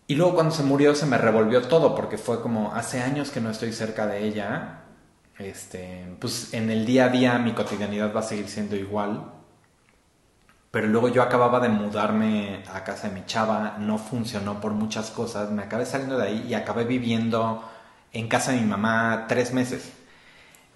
[0.08, 3.42] Y luego cuando se murió se me revolvió todo porque fue como hace años que
[3.42, 4.84] no estoy cerca de ella.
[5.38, 9.34] Este, pues en el día a día mi cotidianidad va a seguir siendo igual.
[10.72, 15.12] Pero luego yo acababa de mudarme a casa de mi chava, no funcionó por muchas
[15.12, 17.64] cosas, me acabé saliendo de ahí y acabé viviendo
[18.14, 19.92] en casa de mi mamá tres meses.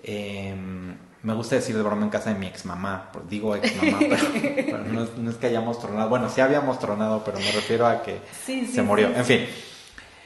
[0.04, 3.99] Em, me gusta decir de broma en casa de mi ex mamá, digo ex mamá,
[4.10, 8.21] pero, no, es que hayamos tronado, bueno, sí habíamos tronado, pero me refiero a que
[8.67, 9.10] se murió.
[9.15, 9.45] En fin,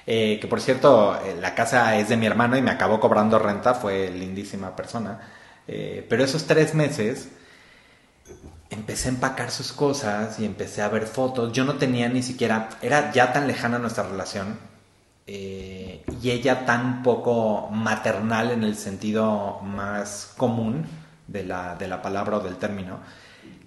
[0.08, 3.40] eh, que por cierto, eh, la casa es de mi hermano y me acabó cobrando
[3.40, 5.20] renta, fue lindísima persona,
[5.68, 7.30] eh, pero esos tres meses
[8.70, 11.52] empecé a empacar sus cosas y empecé a ver fotos.
[11.52, 14.58] Yo no tenía ni siquiera, era ya tan lejana nuestra relación
[15.28, 20.86] eh, y ella tan poco maternal en el sentido más común
[21.28, 23.00] de la, de la palabra o del término,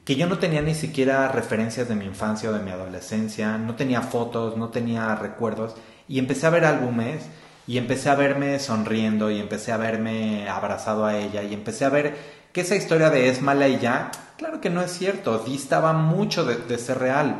[0.04, 3.74] que yo no tenía ni siquiera referencias de mi infancia o de mi adolescencia, no
[3.74, 5.74] tenía fotos, no tenía recuerdos
[6.08, 7.26] y empecé a ver álbumes
[7.66, 11.90] y empecé a verme sonriendo y empecé a verme abrazado a ella y empecé a
[11.90, 12.16] ver
[12.52, 16.44] que esa historia de es mala y ya Claro que no es cierto, distaba mucho
[16.44, 17.38] de, ser real.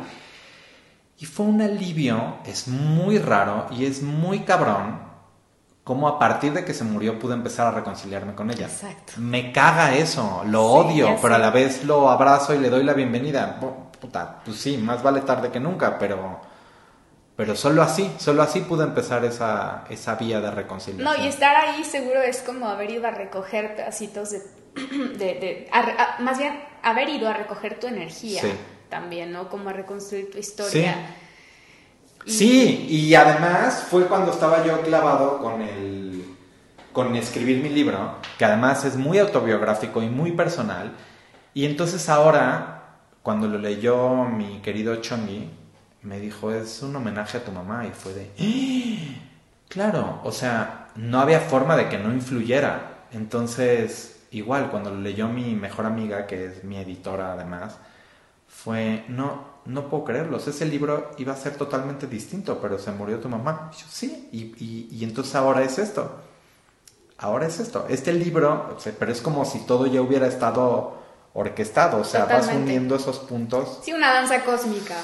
[1.19, 5.09] Y fue un alivio, es muy raro y es muy cabrón
[5.83, 8.67] como a partir de que se murió pude empezar a reconciliarme con ella.
[8.67, 9.13] Exacto.
[9.17, 12.93] Me caga eso, lo odio, pero a la vez lo abrazo y le doy la
[12.93, 13.59] bienvenida.
[13.99, 16.39] Puta, pues sí, más vale tarde que nunca, pero
[17.35, 21.05] pero solo así, solo así pude empezar esa, esa vía de reconciliación.
[21.05, 24.41] No, y estar ahí seguro es como haber ido a recoger pedacitos de
[25.17, 25.69] de,
[26.19, 28.41] más bien haber ido a recoger tu energía
[28.89, 29.49] también, ¿no?
[29.49, 31.15] Como a reconstruir tu historia.
[32.25, 32.87] Sí.
[32.89, 33.15] Y...
[33.15, 36.25] además fue cuando estaba yo clavado con el
[36.91, 40.91] con escribir mi libro, que además es muy autobiográfico y muy personal.
[41.53, 45.49] Y entonces ahora, cuando lo leyó mi querido Chongi,
[46.01, 47.85] me dijo, es un homenaje a tu mamá.
[47.85, 49.21] Y fue de, ¡Ah!
[49.69, 53.05] claro, o sea, no había forma de que no influyera.
[53.11, 57.77] Entonces, igual cuando lo leyó mi mejor amiga, que es mi editora además,
[58.63, 63.19] fue, no, no puedo creerlo, ese libro iba a ser totalmente distinto, pero se murió
[63.19, 63.71] tu mamá.
[63.77, 66.11] yo, sí, y, y, entonces ahora es esto.
[67.17, 67.85] Ahora es esto.
[67.89, 70.97] Este libro, pero es como si todo ya hubiera estado
[71.33, 73.79] orquestado, o sea, vas uniendo esos puntos.
[73.83, 74.95] Sí, una danza cósmica,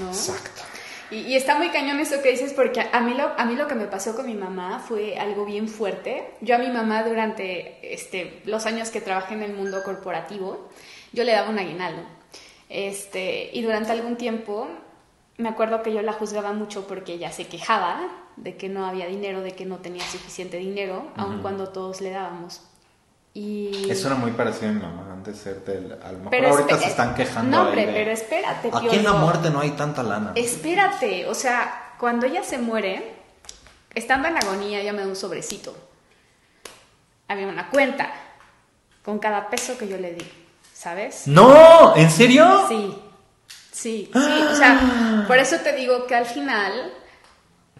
[0.00, 0.08] ¿no?
[0.08, 0.62] Exacto.
[1.10, 3.76] Y, está muy cañón eso que dices porque a mí, lo, a mí lo que
[3.76, 6.34] me pasó con mi mamá fue algo bien fuerte.
[6.40, 10.68] Yo a mi mamá durante este, los años que trabajé en el mundo corporativo,
[11.12, 12.15] yo le daba un aguinaldo.
[12.68, 14.68] Este, y durante algún tiempo
[15.38, 19.06] me acuerdo que yo la juzgaba mucho porque ella se quejaba de que no había
[19.06, 22.62] dinero, de que no tenía suficiente dinero, aun cuando todos le dábamos.
[23.34, 23.90] Y...
[23.90, 26.86] Eso era muy parecido a mi mamá antes de ser A lo mejor ahorita se
[26.86, 27.54] están quejando.
[27.54, 28.70] No, hombre, pero espérate.
[28.72, 30.32] Aquí en la muerte no hay tanta lana.
[30.34, 33.14] Espérate, o sea, cuando ella se muere,
[33.94, 35.76] estando en agonía, ella me da un sobrecito.
[37.28, 38.10] Había una cuenta
[39.04, 40.24] con cada peso que yo le di,
[40.76, 41.26] ¿sabes?
[41.26, 41.96] ¡No!
[41.96, 42.66] ¿En serio?
[42.68, 42.94] Sí,
[43.72, 44.42] sí, sí.
[44.52, 46.92] O sea, por eso te digo que al final.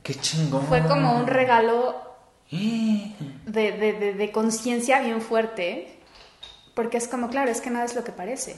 [0.03, 0.67] ¡Qué chingón!
[0.67, 2.01] Fue como un regalo
[2.51, 3.13] de,
[3.47, 5.99] de, de, conciencia bien fuerte,
[6.75, 8.57] porque es como, claro, es que nada es lo que parece.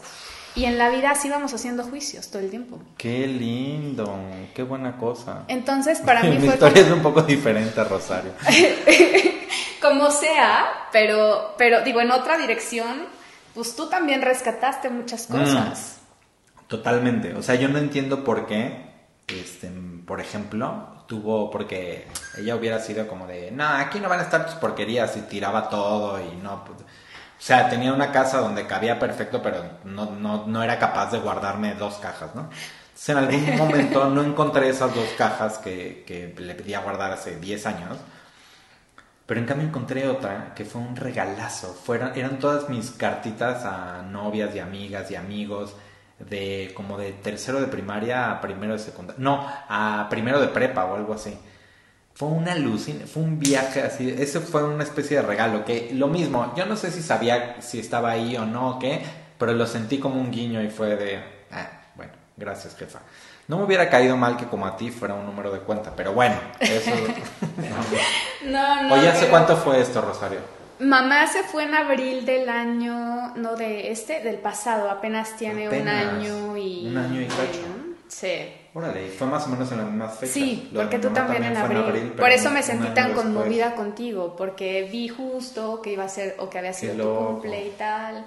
[0.54, 2.78] Y en la vida sí vamos haciendo juicios todo el tiempo.
[2.96, 4.18] Qué lindo,
[4.54, 5.44] qué buena cosa.
[5.48, 8.32] Entonces, para mí Mi historia es un poco diferente, Rosario.
[9.82, 13.17] como sea, pero, pero digo, en otra dirección,
[13.54, 15.32] pues tú también rescataste muchas mm.
[15.32, 15.98] cosas.
[16.66, 17.34] totalmente.
[17.34, 18.92] O sea, yo no entiendo por qué,
[19.26, 19.70] este,
[20.06, 22.06] por ejemplo, tuvo, porque
[22.36, 25.68] ella hubiera sido como de, no, aquí no van a estar tus porquerías y tiraba
[25.68, 30.46] todo y no, pues, o sea, tenía una casa donde cabía perfecto, pero no, no,
[30.46, 32.50] no era capaz de guardarme dos cajas, ¿no?
[32.88, 37.36] Entonces en algún momento no encontré esas dos cajas que, que le pedía guardar hace
[37.36, 37.98] 10 años.
[39.28, 41.74] Pero en cambio encontré otra que fue un regalazo.
[41.74, 45.76] Fueron, eran todas mis cartitas a novias y amigas y amigos
[46.18, 49.22] de como de tercero de primaria a primero de secundaria.
[49.22, 51.36] No, a primero de prepa o algo así.
[52.14, 56.08] fue una luz, fue un viaje así, ese fue una especie de regalo, que lo
[56.08, 59.02] mismo, yo no sé si sabía si estaba ahí o no o qué,
[59.38, 63.00] pero lo sentí como un guiño y fue de, ah, bueno, gracias jefa.
[63.46, 66.14] No me hubiera caído mal que como a ti fuera un número de cuenta, pero
[66.14, 66.92] bueno, eso...
[68.44, 68.94] no, no.
[68.94, 70.40] Oye, ¿hace cuánto fue esto, Rosario?
[70.80, 75.88] Mamá se fue en abril del año, no de este, del pasado, apenas tiene un
[75.88, 76.86] año y...
[76.86, 77.88] Un año y cacho.
[78.06, 78.52] Sí.
[78.74, 80.32] Órale, fue más o menos en la misma fecha.
[80.32, 82.12] Sí, porque tú también, en abril.
[82.16, 86.48] Por eso me sentí tan conmovida contigo, porque vi justo que iba a ser, o
[86.48, 88.24] que había sido tu cumple y tal.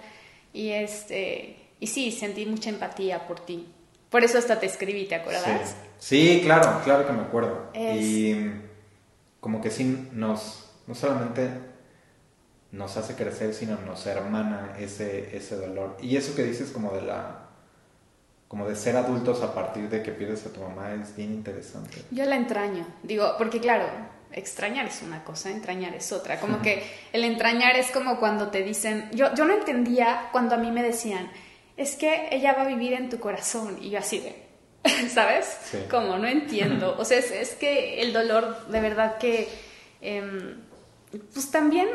[0.52, 3.67] Y este, y sí, sentí mucha empatía por ti.
[4.10, 5.76] Por eso hasta te escribí, ¿te acuerdas?
[6.00, 7.71] Sí, claro, claro que me acuerdo.
[7.74, 8.36] Y
[9.41, 11.49] como que sí nos, no solamente
[12.71, 15.97] nos hace crecer, sino nos hermana ese, ese dolor.
[16.01, 17.47] Y eso que dices como de la
[18.47, 22.04] como de ser adultos a partir de que pierdes a tu mamá es bien interesante.
[22.12, 23.86] Yo la entraño, digo, porque claro,
[24.34, 26.38] extrañar es una cosa, entrañar es otra.
[26.38, 30.58] Como que el entrañar es como cuando te dicen, yo, yo no entendía cuando a
[30.58, 31.32] mí me decían,
[31.77, 33.77] es que ella va a vivir en tu corazón.
[33.82, 34.36] Y yo así de,
[35.13, 35.58] ¿sabes?
[35.89, 36.96] Como no entiendo.
[36.98, 39.50] O sea, es, que el dolor de verdad que,
[40.02, 40.56] em,
[41.34, 41.88] pues también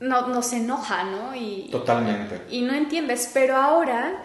[0.00, 1.34] no, nos enoja, ¿no?
[1.34, 2.42] Y, Totalmente.
[2.50, 4.22] Y, y no entiendes, pero ahora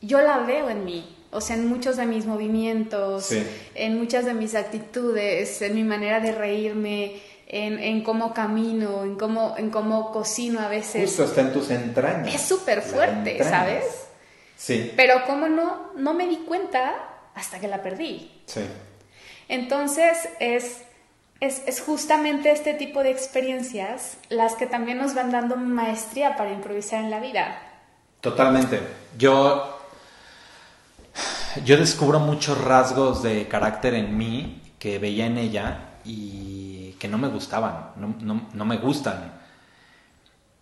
[0.00, 3.30] yo la veo en mí o sea, en muchos de mis movimientos,
[3.74, 9.54] en muchas de mis actitudes, en mi manera de reírme, en, cómo camino, en cómo,
[9.58, 11.02] en cómo cocino a veces.
[11.02, 12.34] Justo está en tus entrañas.
[12.34, 13.84] Es súper fuerte, ¿sabes?
[14.56, 14.92] Sí.
[14.96, 16.94] Pero como no, no me di cuenta
[17.36, 18.28] hasta que la perdí.
[18.46, 18.62] Sí.
[19.48, 20.82] Entonces es,
[21.38, 26.50] es, es justamente este tipo de experiencias las que también nos van dando maestría para
[26.50, 27.62] improvisar en la vida.
[28.20, 28.80] Totalmente.
[29.16, 29.76] Yo
[31.64, 37.18] yo descubro muchos rasgos de carácter en mí que veía en ella y que no
[37.18, 39.32] me gustaban, no, me gustan.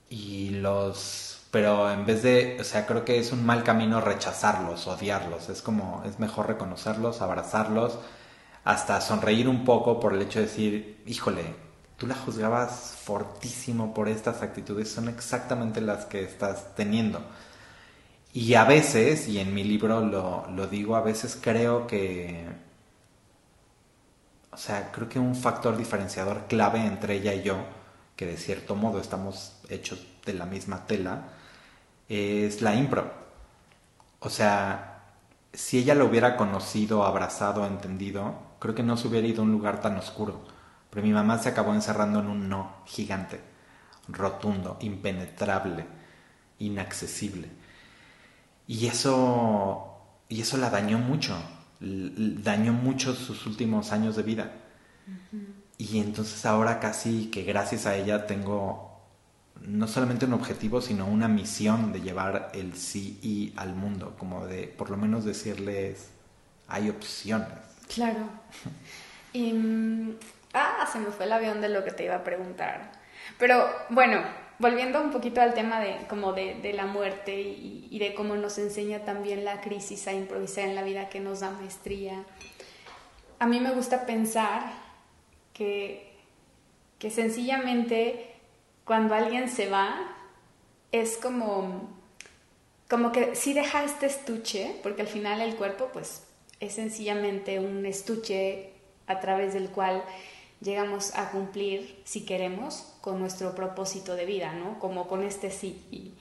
[0.08, 1.33] Y los...
[1.54, 5.48] Pero en vez de, o sea, creo que es un mal camino rechazarlos, odiarlos.
[5.48, 8.00] Es como, es mejor reconocerlos, abrazarlos,
[8.64, 11.44] hasta sonreír un poco por el hecho de decir, híjole,
[11.96, 17.20] tú la juzgabas fortísimo por estas actitudes, son exactamente las que estás teniendo.
[18.32, 22.46] Y a veces, y en mi libro lo, lo digo, a veces creo que,
[24.50, 27.58] o sea, creo que un factor diferenciador clave entre ella y yo,
[28.16, 31.28] que de cierto modo estamos hechos de la misma tela,
[32.08, 33.12] es la impro.
[34.20, 35.02] O sea,
[35.52, 39.52] si ella lo hubiera conocido, abrazado, entendido, creo que no se hubiera ido a un
[39.52, 40.44] lugar tan oscuro.
[40.90, 43.40] Pero mi mamá se acabó encerrando en un no gigante,
[44.08, 45.86] rotundo, impenetrable,
[46.58, 47.48] inaccesible.
[48.66, 51.36] Y eso, y eso la dañó mucho,
[51.80, 54.52] dañó mucho sus últimos años de vida.
[55.76, 58.83] Y entonces ahora casi que gracias a ella tengo
[59.66, 64.46] no solamente un objetivo, sino una misión de llevar el sí y al mundo, como
[64.46, 66.10] de por lo menos decirles,
[66.68, 67.48] hay opciones.
[67.92, 68.28] Claro.
[69.32, 70.16] y, mm,
[70.52, 72.92] ah, se me fue el avión de lo que te iba a preguntar.
[73.38, 74.22] Pero bueno,
[74.58, 79.00] volviendo un poquito al tema de, como de, la muerte y, de cómo nos enseña
[79.00, 82.24] también la crisis a improvisar en la vida que nos da maestría,
[83.38, 84.72] a mí me gusta pensar
[85.52, 86.14] que,
[86.98, 88.33] que sencillamente
[88.84, 90.14] cuando alguien se va
[90.92, 91.90] es como,
[92.88, 96.24] como que si deja este estuche, porque al final el cuerpo pues
[96.60, 98.70] es sencillamente un estuche
[99.06, 100.04] a través del cual
[100.60, 104.78] llegamos a cumplir, si queremos, con nuestro propósito de vida, ¿no?
[104.78, 106.14] Como con este sí.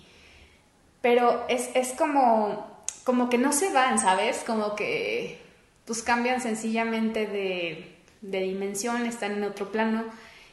[1.02, 2.68] Pero es, es como,
[3.04, 4.44] como que no se van, ¿sabes?
[4.46, 5.42] Como que
[5.86, 10.06] pues cambian sencillamente de, de dimensión, están en otro plano.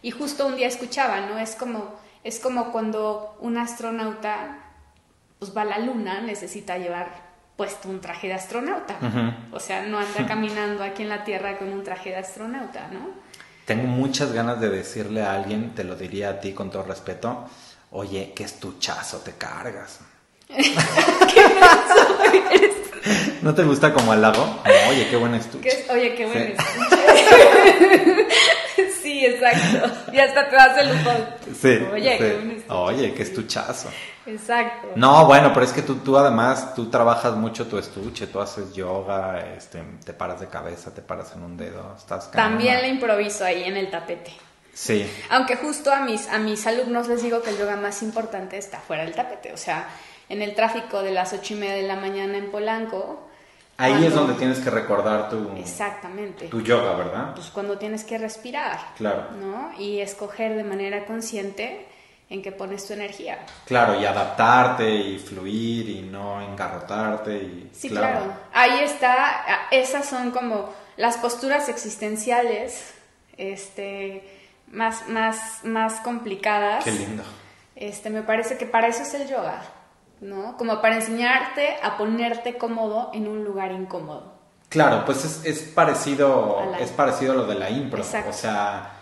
[0.02, 1.38] Y justo un día escuchaba, ¿no?
[1.38, 4.58] Es como, es como cuando un astronauta
[5.38, 8.96] pues va a la luna, necesita llevar puesto un traje de astronauta.
[9.52, 13.08] O sea, no anda caminando aquí en la Tierra con un traje de astronauta, ¿no?
[13.64, 17.48] Tengo muchas ganas de decirle a alguien, te lo diría a ti con todo respeto,
[17.90, 20.00] oye, qué estuchazo te cargas.
[20.48, 20.60] ¿Qué
[23.42, 24.62] ¿No te gusta como al lago?
[24.90, 25.86] oye, qué buen estuche.
[25.90, 28.26] Oye, qué buen estuche.
[29.10, 30.12] sí, exacto.
[30.12, 31.10] Y hasta te das el lujo.
[31.60, 31.78] Sí.
[31.92, 32.74] Oye, qué buen estuche.
[32.74, 33.90] Oye, qué estuchazo.
[34.26, 34.88] Exacto.
[34.94, 38.72] No, bueno, pero es que tú, tú además, tú trabajas mucho tu estuche, tú haces
[38.74, 42.30] yoga, este, te paras de cabeza, te paras en un dedo, estás...
[42.30, 44.32] También le improviso ahí en el tapete.
[44.72, 45.10] Sí.
[45.30, 48.78] Aunque justo a mis, a mis alumnos les digo que el yoga más importante está
[48.78, 49.88] fuera del tapete, o sea,
[50.28, 53.29] en el tráfico de las ocho y media de la mañana en Polanco,
[53.80, 56.48] Ahí es Cuando- donde tienes que recordar tu, Exactamente.
[56.48, 57.34] tu yoga, ¿verdad?
[57.34, 59.28] Pues cuando tienes que respirar, Claro.
[59.40, 59.72] ¿no?
[59.78, 61.86] Y escoger de manera consciente
[62.28, 63.38] en qué pones tu energía.
[63.66, 68.20] Claro, y adaptarte y fluir y no engarrotarte y Sí, claro.
[68.52, 72.94] Ahí está, esas son como las posturas existenciales,
[73.36, 74.22] este,
[74.70, 76.84] más, más, más complicadas.
[76.84, 77.22] Qué lindo.
[77.74, 79.62] Este, me parece que para eso es el yoga,
[80.20, 80.56] ¿no?
[80.56, 84.34] Como para enseñarte a ponerte cómodo en un lugar incómodo.
[84.68, 88.02] Claro, pues es, es parecido la- es parecido a lo de la impro.
[88.02, 88.30] Exacto.
[88.30, 88.92] O sea,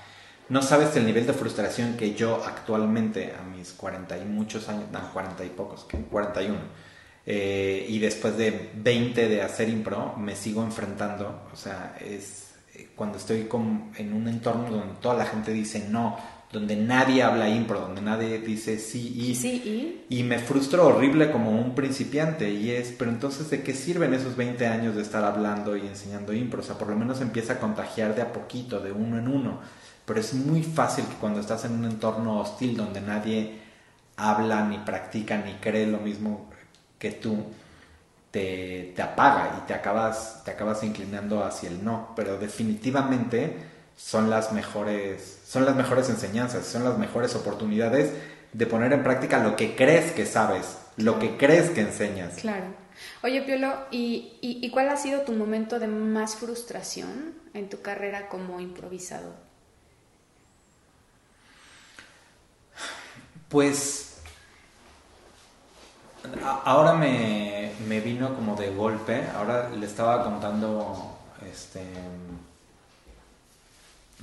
[0.48, 4.84] no sabes el nivel de frustración que yo actualmente, a mis 40 y muchos años,
[4.90, 5.98] no, 40 y pocos, ¿qué?
[5.98, 6.56] 41,
[7.26, 11.42] eh, y después de 20 de hacer impro, me sigo enfrentando.
[11.52, 15.86] O sea, es eh, cuando estoy con- en un entorno donde toda la gente dice
[15.90, 16.16] no,
[16.52, 19.34] donde nadie habla impro, donde nadie dice sí y...
[19.34, 23.74] Sí, y Y me frustro horrible como un principiante y es, pero entonces ¿de qué
[23.74, 26.60] sirven esos 20 años de estar hablando y enseñando impro?
[26.60, 29.60] O sea, por lo menos empieza a contagiar de a poquito, de uno en uno.
[30.06, 33.58] Pero es muy fácil que cuando estás en un entorno hostil donde nadie
[34.16, 36.48] habla, ni practica, ni cree lo mismo
[36.98, 37.44] que tú,
[38.30, 42.14] te, te apaga y te acabas, te acabas inclinando hacia el no.
[42.16, 43.67] Pero definitivamente
[43.98, 48.12] son las mejores, son las mejores enseñanzas, son las mejores oportunidades
[48.52, 52.34] de poner en práctica lo que crees que sabes, lo que crees que enseñas.
[52.40, 52.66] claro.
[53.22, 57.80] Oye, Piolo, ¿y, y, y cuál ha sido tu momento de más frustración en tu
[57.80, 59.34] carrera como improvisador?
[63.48, 64.20] Pues
[66.64, 69.24] ahora me, me vino como de golpe.
[69.34, 71.18] Ahora le estaba contando
[71.50, 71.82] este,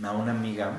[0.03, 0.77] a una amiga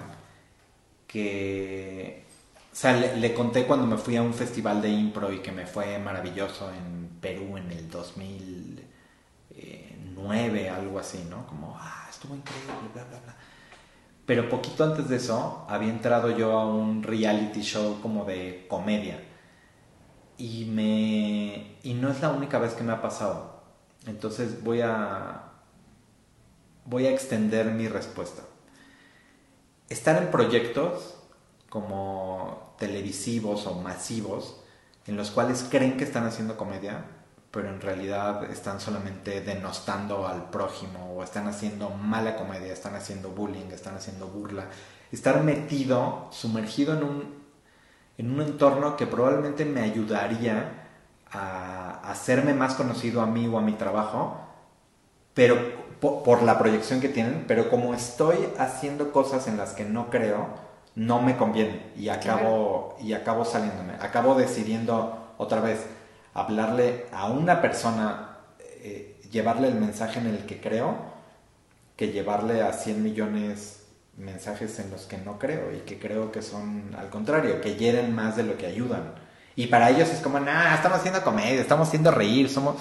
[1.06, 2.26] que...
[2.72, 5.66] O sea, le, conté cuando me fui a un festival de impro y que me
[5.66, 11.46] fue maravilloso en Perú en el 2009, algo así, ¿no?
[11.46, 13.34] Como, ah, estuvo increíble, bla, bla, bla.
[14.26, 19.22] Pero poquito antes de eso había entrado yo a un reality show como de comedia.
[20.36, 23.62] Y me y no es la única vez que me ha pasado.
[24.06, 25.44] Entonces voy a
[26.84, 28.42] voy a extender mi respuesta.
[29.88, 31.14] Estar en proyectos
[31.68, 34.60] como televisivos o masivos
[35.06, 37.04] en los cuales creen que están haciendo comedia,
[37.52, 43.30] pero en realidad están solamente denostando al prójimo o están haciendo mala comedia, están haciendo
[43.30, 44.66] bullying, están haciendo burla.
[45.12, 47.34] Estar metido, sumergido en un,
[48.18, 50.88] en un entorno que probablemente me ayudaría
[51.30, 54.40] a hacerme más conocido a mí o a mi trabajo,
[55.34, 55.56] pero
[56.00, 60.10] po- por, la proyección que tienen, pero como estoy haciendo cosas en las que no
[60.10, 60.46] creo,
[60.94, 65.80] no me conviene y acabo, y acabo saliéndome, acabo decidiendo otra vez
[66.34, 68.38] hablarle a una persona,
[68.82, 70.94] eh, llevarle el mensaje en el que creo,
[71.96, 73.82] que llevarle a 100 millones
[74.16, 78.14] mensajes en los que no creo y que creo que son al contrario, que hieren
[78.14, 79.14] más de lo que ayudan.
[79.54, 82.76] Y para ellos es como, nah, estamos haciendo comedia, estamos haciendo reír, somos...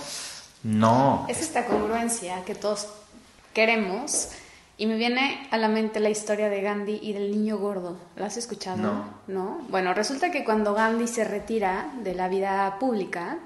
[0.64, 1.26] No.
[1.30, 2.88] Es esta congruencia que todos
[3.56, 4.30] queremos.
[4.78, 7.98] Y me viene a la mente la historia de Gandhi y del niño gordo.
[8.18, 8.78] ¿La has escuchado?
[8.78, 9.14] No.
[9.28, 9.66] ¿No?
[9.70, 13.40] Bueno, resulta que cuando Gandhi se retira de la vida pública,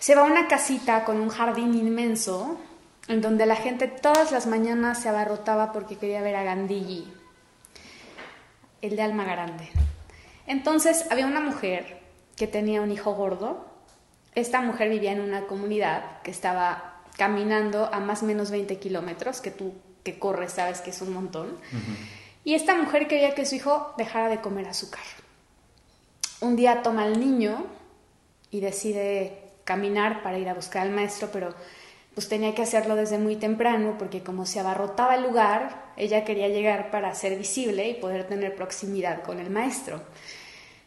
[0.00, 2.58] se va a una casita con un jardín inmenso
[3.06, 7.06] en donde la gente todas las mañanas se abarrotaba porque quería ver a Gandhi,
[8.82, 9.68] el de alma grande.
[10.48, 12.00] Entonces había una mujer
[12.34, 13.64] que tenía un hijo gordo.
[14.34, 16.89] Esta mujer vivía en una comunidad que estaba
[17.20, 21.12] caminando a más o menos 20 kilómetros, que tú que corres sabes que es un
[21.12, 21.54] montón.
[22.44, 25.02] Y esta mujer quería que su hijo dejara de comer azúcar.
[26.40, 27.66] Un día toma al niño
[28.50, 31.54] y decide caminar para ir a buscar al maestro, pero
[32.14, 36.48] pues tenía que hacerlo desde muy temprano porque como se abarrotaba el lugar, ella quería
[36.48, 40.00] llegar para ser visible y poder tener proximidad con el maestro.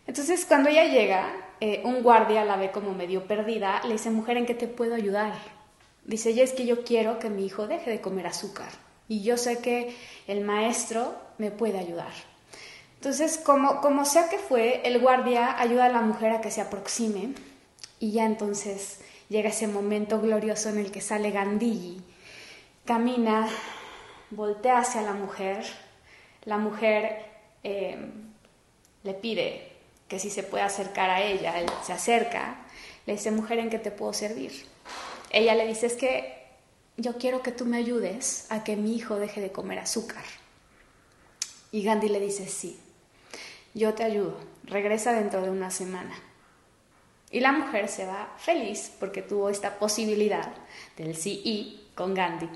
[0.07, 4.37] Entonces cuando ella llega, eh, un guardia la ve como medio perdida, le dice, mujer,
[4.37, 5.33] ¿en qué te puedo ayudar?
[6.05, 8.69] Dice, ella es que yo quiero que mi hijo deje de comer azúcar
[9.07, 9.95] y yo sé que
[10.27, 12.11] el maestro me puede ayudar.
[12.95, 16.61] Entonces, como, como sea que fue, el guardia ayuda a la mujer a que se
[16.61, 17.33] aproxime
[17.99, 18.99] y ya entonces
[19.29, 22.01] llega ese momento glorioso en el que sale Gandhi,
[22.85, 23.49] camina,
[24.29, 25.65] voltea hacia la mujer,
[26.45, 27.25] la mujer
[27.63, 27.97] eh,
[29.03, 29.71] le pide
[30.07, 32.57] que si se puede acercar a ella, él se acerca,
[33.05, 34.51] le dice, mujer, ¿en qué te puedo servir?
[35.33, 36.41] Ella le dice, es que
[36.95, 40.23] yo quiero que tú me ayudes a que mi hijo deje de comer azúcar.
[41.71, 42.79] Y Gandhi le dice, sí,
[43.73, 46.15] yo te ayudo, regresa dentro de una semana.
[47.31, 50.53] Y la mujer se va feliz porque tuvo esta posibilidad
[50.95, 52.47] del sí con Gandhi.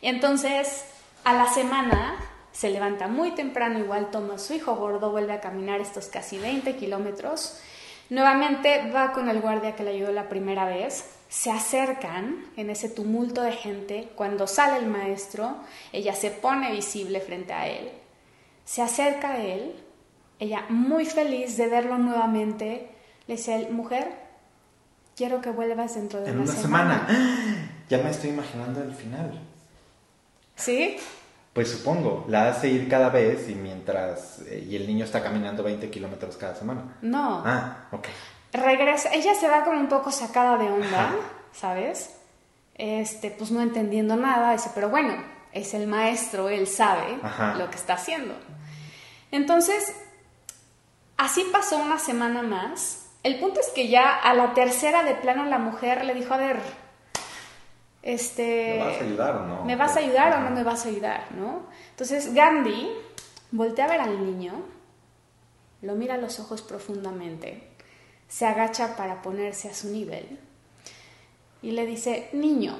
[0.00, 0.84] Y entonces,
[1.24, 2.16] a la semana,
[2.52, 6.38] se levanta muy temprano, igual toma a su hijo gordo, vuelve a caminar estos casi
[6.38, 7.58] 20 kilómetros.
[8.10, 11.06] Nuevamente va con el guardia que le ayudó la primera vez.
[11.32, 14.10] Se acercan en ese tumulto de gente.
[14.16, 15.56] Cuando sale el maestro,
[15.90, 17.90] ella se pone visible frente a él.
[18.66, 19.74] Se acerca a él.
[20.38, 22.90] Ella, muy feliz de verlo nuevamente,
[23.26, 24.12] le dice, mujer,
[25.16, 27.08] quiero que vuelvas dentro de en una, semana.
[27.88, 29.40] Ya me estoy imaginando el final.
[30.54, 30.98] ¿Sí?
[31.54, 34.40] Pues supongo, la hace ir cada vez y mientras.
[34.48, 36.98] Eh, y el niño está caminando 20 kilómetros cada semana.
[37.00, 37.42] No.
[37.44, 38.06] Ah, ok.
[38.52, 41.14] Regresa, ella se va como un poco sacada de onda,
[41.52, 42.14] ¿sabes?
[42.74, 45.14] Este, pues no entendiendo nada, dice, pero bueno,
[45.52, 47.18] es el maestro, él sabe
[47.56, 48.34] lo que está haciendo.
[49.30, 49.94] Entonces,
[51.16, 53.10] así pasó una semana más.
[53.22, 56.38] El punto es que ya a la tercera de plano la mujer le dijo, a
[56.38, 56.60] ver,
[58.02, 59.64] este, ¿Me vas a ayudar o no?
[59.64, 61.24] ¿Me vas a ayudar o no me vas a ayudar?
[61.36, 61.62] ¿no?
[61.90, 62.90] Entonces Gandhi
[63.52, 64.54] voltea a ver al niño,
[65.82, 67.71] lo mira a los ojos profundamente,
[68.32, 70.38] se agacha para ponerse a su nivel
[71.60, 72.78] y le dice, niño,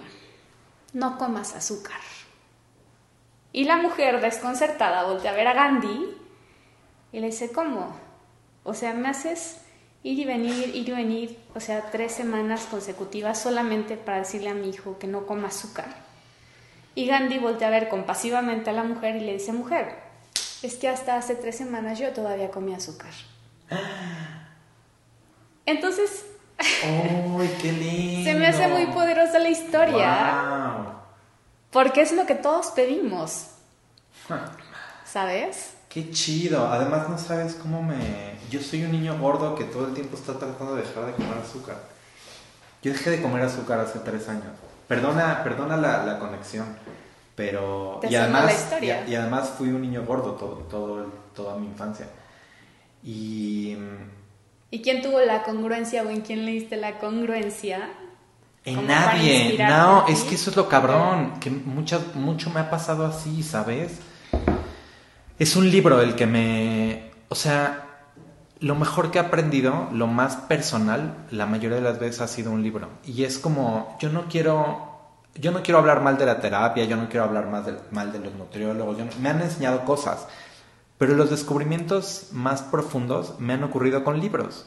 [0.94, 2.00] no comas azúcar.
[3.52, 6.16] Y la mujer desconcertada voltea a ver a Gandhi
[7.12, 7.94] y le dice, ¿cómo?
[8.64, 9.58] O sea, me haces
[10.02, 14.54] ir y venir, ir y venir, o sea, tres semanas consecutivas solamente para decirle a
[14.54, 15.94] mi hijo que no coma azúcar.
[16.94, 19.96] Y Gandhi voltea a ver compasivamente a la mujer y le dice, mujer,
[20.62, 23.12] es que hasta hace tres semanas yo todavía comía azúcar.
[25.66, 26.24] Entonces,
[27.60, 28.24] qué lindo!
[28.30, 30.74] se me hace muy poderosa la historia.
[31.70, 33.46] Porque es lo que todos pedimos.
[35.04, 35.74] ¿Sabes?
[35.88, 36.68] Qué chido.
[36.68, 38.32] Además, no sabes cómo me.
[38.50, 41.38] Yo soy un niño gordo que todo el tiempo está tratando de dejar de comer
[41.38, 41.76] azúcar.
[42.82, 44.52] Yo dejé de comer azúcar hace tres años.
[44.88, 46.66] Perdona, perdona la, conexión.
[47.34, 48.00] Pero.
[48.08, 52.06] y además, Y, además fui un niño gordo todo, todo, toda mi infancia.
[53.02, 53.76] Y.
[54.72, 57.90] ¿Y quién tuvo la congruencia o en quién le diste la congruencia?
[58.64, 59.58] En nadie.
[59.58, 61.38] No, es que eso es lo cabrón.
[61.40, 63.98] Que mucho, mucho me ha pasado así, ¿sabes?
[65.38, 67.10] Es un libro el que me...
[67.28, 67.84] O sea,
[68.60, 72.50] lo mejor que he aprendido, lo más personal, la mayoría de las veces ha sido
[72.50, 72.88] un libro.
[73.04, 74.90] Y es como, yo no quiero...
[75.34, 78.20] Yo no quiero hablar mal de la terapia, yo no quiero hablar más mal de
[78.20, 80.28] los nutriólogos, me han enseñado cosas,
[81.02, 84.66] pero los descubrimientos más profundos me han ocurrido con libros.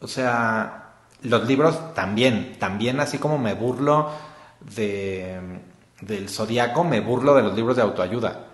[0.00, 4.10] O sea, los libros también, también así como me burlo
[4.76, 5.40] de,
[6.02, 8.48] del zodiaco, me burlo de los libros de autoayuda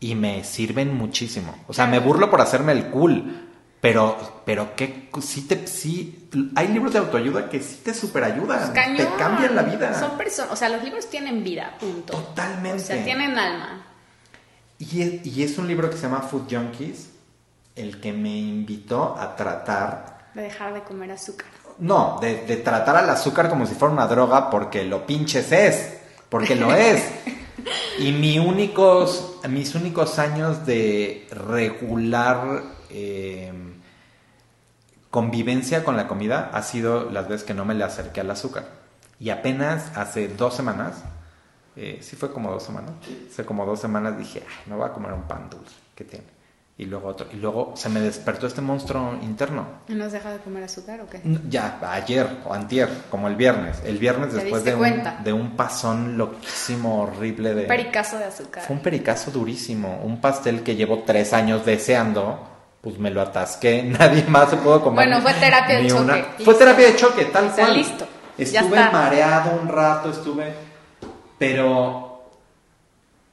[0.00, 1.54] y me sirven muchísimo.
[1.68, 3.50] O sea, me burlo por hacerme el cool,
[3.80, 9.08] pero, pero que sí te, sí, hay libros de autoayuda que sí te superayudan, te
[9.16, 9.96] cambian la vida.
[9.96, 12.14] Son personas, o sea, los libros tienen vida, punto.
[12.14, 12.82] Totalmente.
[12.82, 13.93] O sea, tienen alma.
[14.78, 17.10] Y es, y es un libro que se llama Food Junkies,
[17.76, 20.30] el que me invitó a tratar...
[20.34, 21.46] De dejar de comer azúcar.
[21.78, 25.98] No, de, de tratar al azúcar como si fuera una droga porque lo pinches es,
[26.28, 27.02] porque lo es.
[27.98, 33.52] Y mi únicos, mis únicos años de regular eh,
[35.10, 38.66] convivencia con la comida ha sido las veces que no me le acerqué al azúcar.
[39.20, 41.04] Y apenas hace dos semanas,
[41.76, 42.92] eh, sí fue como dos semanas,
[43.30, 45.74] hace como dos semanas dije, Ay, me voy a comer un pan dulce.
[45.94, 46.34] ¿Qué tiene?
[46.76, 47.26] y luego otro.
[47.32, 49.66] Y luego se me despertó este monstruo interno.
[49.88, 51.20] ¿Y no has dejado de comer azúcar o qué?
[51.48, 53.80] Ya, ayer o antier, como el viernes.
[53.84, 57.62] El viernes después de un, de un pasón loquísimo, horrible de...
[57.62, 58.64] Un pericazo de azúcar.
[58.64, 60.00] Fue un pericazo durísimo.
[60.02, 62.40] Un pastel que llevo tres años deseando,
[62.80, 63.82] pues me lo atasqué.
[63.98, 65.06] Nadie más se pudo comer.
[65.06, 66.24] Bueno, fue terapia de choque.
[66.44, 67.76] Fue terapia de choque, tal Está cual.
[67.76, 68.06] listo.
[68.36, 70.73] Estuve mareado un rato, estuve...
[71.46, 72.30] Pero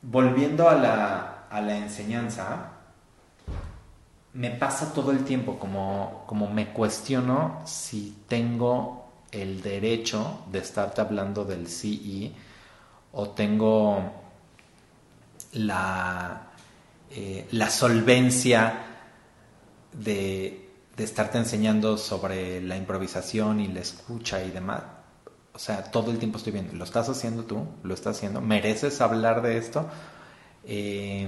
[0.01, 2.71] volviendo a la, a la enseñanza
[4.33, 10.99] me pasa todo el tiempo, como, como me cuestiono si tengo el derecho de estarte
[10.99, 12.35] hablando del CI
[13.13, 14.11] o tengo
[15.53, 16.47] la,
[17.11, 18.73] eh, la solvencia
[19.93, 25.00] de, de estarte enseñando sobre la improvisación y la escucha y demás.
[25.53, 27.65] O sea, todo el tiempo estoy viendo, ¿lo estás haciendo tú?
[27.83, 28.39] ¿Lo estás haciendo?
[28.41, 29.87] ¿Mereces hablar de esto?
[30.65, 31.27] Eh,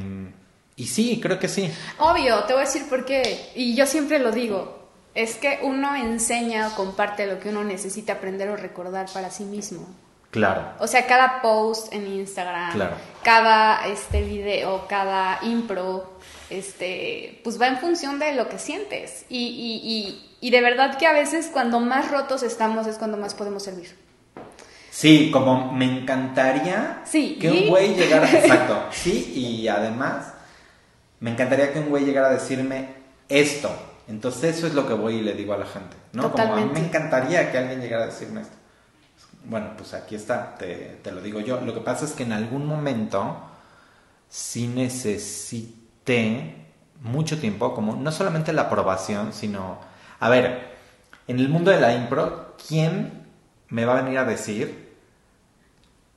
[0.76, 1.71] y sí, creo que sí.
[1.99, 3.51] Obvio, te voy a decir por qué.
[3.55, 4.82] Y yo siempre lo digo.
[5.13, 9.43] Es que uno enseña o comparte lo que uno necesita aprender o recordar para sí
[9.43, 9.88] mismo.
[10.32, 10.63] Claro.
[10.80, 12.95] O sea, cada post en Instagram, Claro.
[13.24, 16.09] cada este video, cada impro,
[16.49, 19.26] este, pues va en función de lo que sientes.
[19.30, 23.17] Y, y, y, y de verdad que a veces cuando más rotos estamos es cuando
[23.17, 23.95] más podemos servir.
[24.95, 27.63] Sí, como me encantaría Sí, que ¿y?
[27.63, 30.33] un güey llegara, exacto, sí, y además
[31.19, 32.89] me encantaría que un güey llegara a decirme
[33.27, 33.71] esto.
[34.07, 36.31] Entonces eso es lo que voy y le digo a la gente, ¿no?
[36.31, 36.79] Como a mí Totalmente.
[36.79, 38.53] me encantaría que alguien llegara a decirme esto.
[39.45, 41.59] Bueno, pues aquí está, te, te lo digo yo.
[41.61, 43.37] Lo que pasa es que en algún momento
[44.29, 46.55] sí necesité
[47.01, 49.79] mucho tiempo, como no solamente la aprobación, sino,
[50.19, 50.73] a ver,
[51.27, 53.22] en el mundo de la impro, ¿quién
[53.74, 54.93] me va a venir a decir,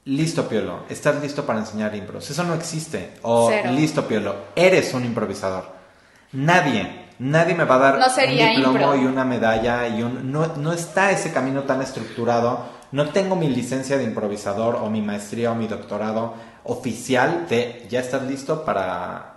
[0.04, 2.30] listo Piolo, estás listo para enseñar impros?
[2.30, 3.14] Eso no existe.
[3.22, 3.70] O Cero.
[3.72, 5.64] listo Piolo, eres un improvisador.
[6.32, 8.96] Nadie, nadie me va a dar No sería un diploma impro.
[8.96, 10.30] y una medalla y un...
[10.30, 12.66] No, no está ese camino tan estructurado.
[12.92, 16.34] No tengo mi licencia de improvisador o mi maestría o mi doctorado
[16.64, 19.36] oficial de ya estás listo para,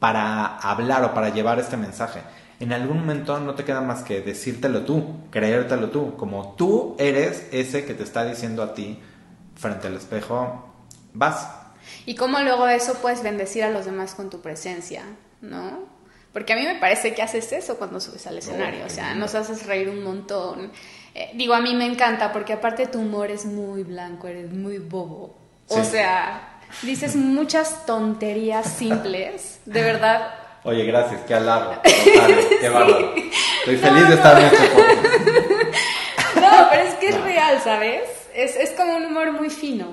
[0.00, 2.22] para hablar o para llevar este mensaje.
[2.58, 7.46] En algún momento no te queda más que decírtelo tú, creértelo tú, como tú eres
[7.52, 8.98] ese que te está diciendo a ti
[9.56, 10.72] frente al espejo,
[11.12, 11.48] vas.
[12.06, 15.02] Y cómo luego eso puedes bendecir a los demás con tu presencia,
[15.42, 15.96] ¿no?
[16.32, 19.14] Porque a mí me parece que haces eso cuando subes al escenario, qué o sea,
[19.14, 20.70] nos haces reír un montón.
[21.14, 24.78] Eh, digo, a mí me encanta porque aparte tu humor es muy blanco, eres muy
[24.78, 25.36] bobo.
[25.68, 30.45] O sea, dices muchas tonterías simples, de verdad.
[30.66, 31.74] Oye, gracias, qué halago.
[32.60, 33.14] Qué bárbaro.
[33.14, 36.36] Estoy feliz de estar en este podcast.
[36.40, 38.02] No, pero es que es real, ¿sabes?
[38.34, 39.86] Es, es como un humor muy fino,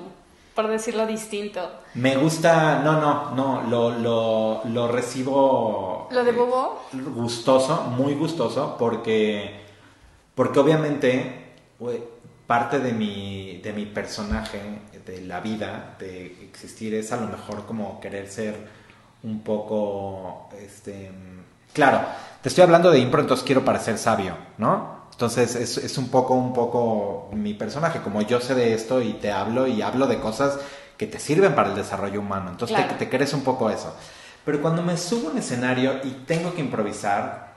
[0.52, 1.70] por decirlo distinto.
[1.94, 6.08] Me gusta, no, no, no, lo, lo, lo recibo.
[6.10, 6.82] ¿Lo de eh, bobo?
[6.92, 9.52] Gustoso, muy gustoso, porque,
[10.34, 11.52] porque obviamente
[12.48, 14.60] parte de mi, de mi personaje,
[15.06, 18.83] de la vida, de existir, es a lo mejor como querer ser
[19.24, 21.10] un poco, este,
[21.72, 22.00] claro,
[22.42, 25.02] te estoy hablando de impro, entonces quiero parecer sabio, ¿no?
[25.12, 29.14] Entonces es, es un poco, un poco mi personaje, como yo sé de esto y
[29.14, 30.58] te hablo y hablo de cosas
[30.96, 32.92] que te sirven para el desarrollo humano, entonces Claro.
[32.98, 33.94] te, te crees un poco eso.
[34.44, 37.54] Pero cuando me subo a un escenario y tengo que improvisar,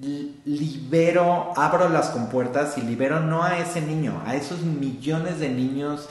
[0.00, 5.48] li- libero, abro las compuertas y libero no a ese niño, a esos millones de
[5.50, 6.08] niños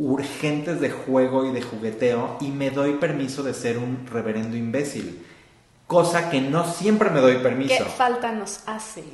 [0.00, 5.26] urgentes de juego y de jugueteo y me doy permiso de ser un reverendo imbécil.
[5.86, 7.74] Cosa que no siempre me doy permiso.
[7.76, 9.04] ¿Qué falta nos hace?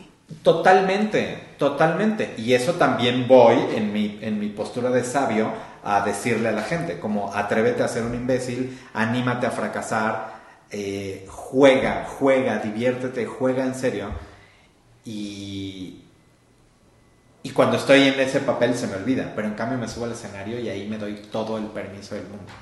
[0.43, 2.35] Totalmente, totalmente.
[2.37, 6.63] Y eso también voy en mi, en mi postura de sabio a decirle a la
[6.63, 10.35] gente, como atrévete a ser un imbécil, anímate a fracasar,
[10.71, 14.11] eh, juega, juega, diviértete, juega en serio.
[15.05, 16.06] Y,
[17.47, 20.11] y cuando estoy en ese papel se me olvida, pero en cambio me subo al
[20.11, 22.53] escenario y ahí me doy todo el permiso del mundo.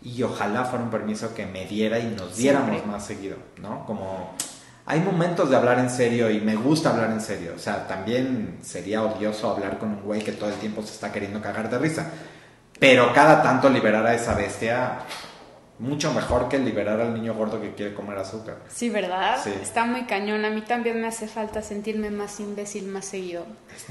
[0.00, 3.84] Y ojalá fuera un permiso que me diera y nos diéramos más seguido, ¿no?
[3.84, 4.32] Como
[4.86, 7.54] hay momentos de hablar en serio y me gusta hablar en serio.
[7.56, 11.10] O sea, también sería odioso hablar con un güey que todo el tiempo se está
[11.10, 12.08] queriendo cagar de risa.
[12.78, 14.98] Pero cada tanto liberar a esa bestia,
[15.78, 18.56] mucho mejor que liberar al niño gordo que quiere comer azúcar.
[18.68, 19.40] Sí, ¿verdad?
[19.42, 19.50] Sí.
[19.62, 20.44] Está muy cañón.
[20.44, 23.44] A mí también me hace falta sentirme más imbécil más seguido.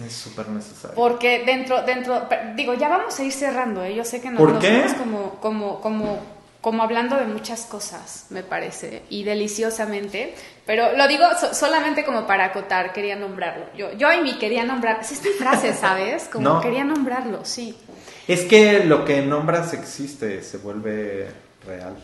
[0.05, 0.95] Es súper necesario.
[0.95, 3.93] Porque dentro, dentro, digo, ya vamos a ir cerrando, ¿eh?
[3.95, 4.77] Yo sé que nos, ¿Por nos qué?
[4.79, 6.19] vamos como, como, como,
[6.61, 10.34] como hablando de muchas cosas, me parece, y deliciosamente.
[10.65, 13.65] Pero lo digo so- solamente como para acotar, quería nombrarlo.
[13.75, 16.25] Yo, yo y mi quería nombrar, es frase, ¿sabes?
[16.32, 16.61] Como No.
[16.61, 17.75] quería nombrarlo, sí.
[18.27, 21.27] Es que lo que nombras existe, se vuelve
[21.66, 21.95] real.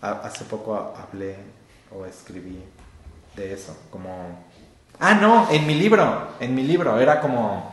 [0.00, 1.36] Ha- Hace poco ha- hablé
[1.94, 2.62] o escribí
[3.36, 4.44] de eso, como...
[5.00, 7.72] Ah, no, en mi libro, en mi libro, era como...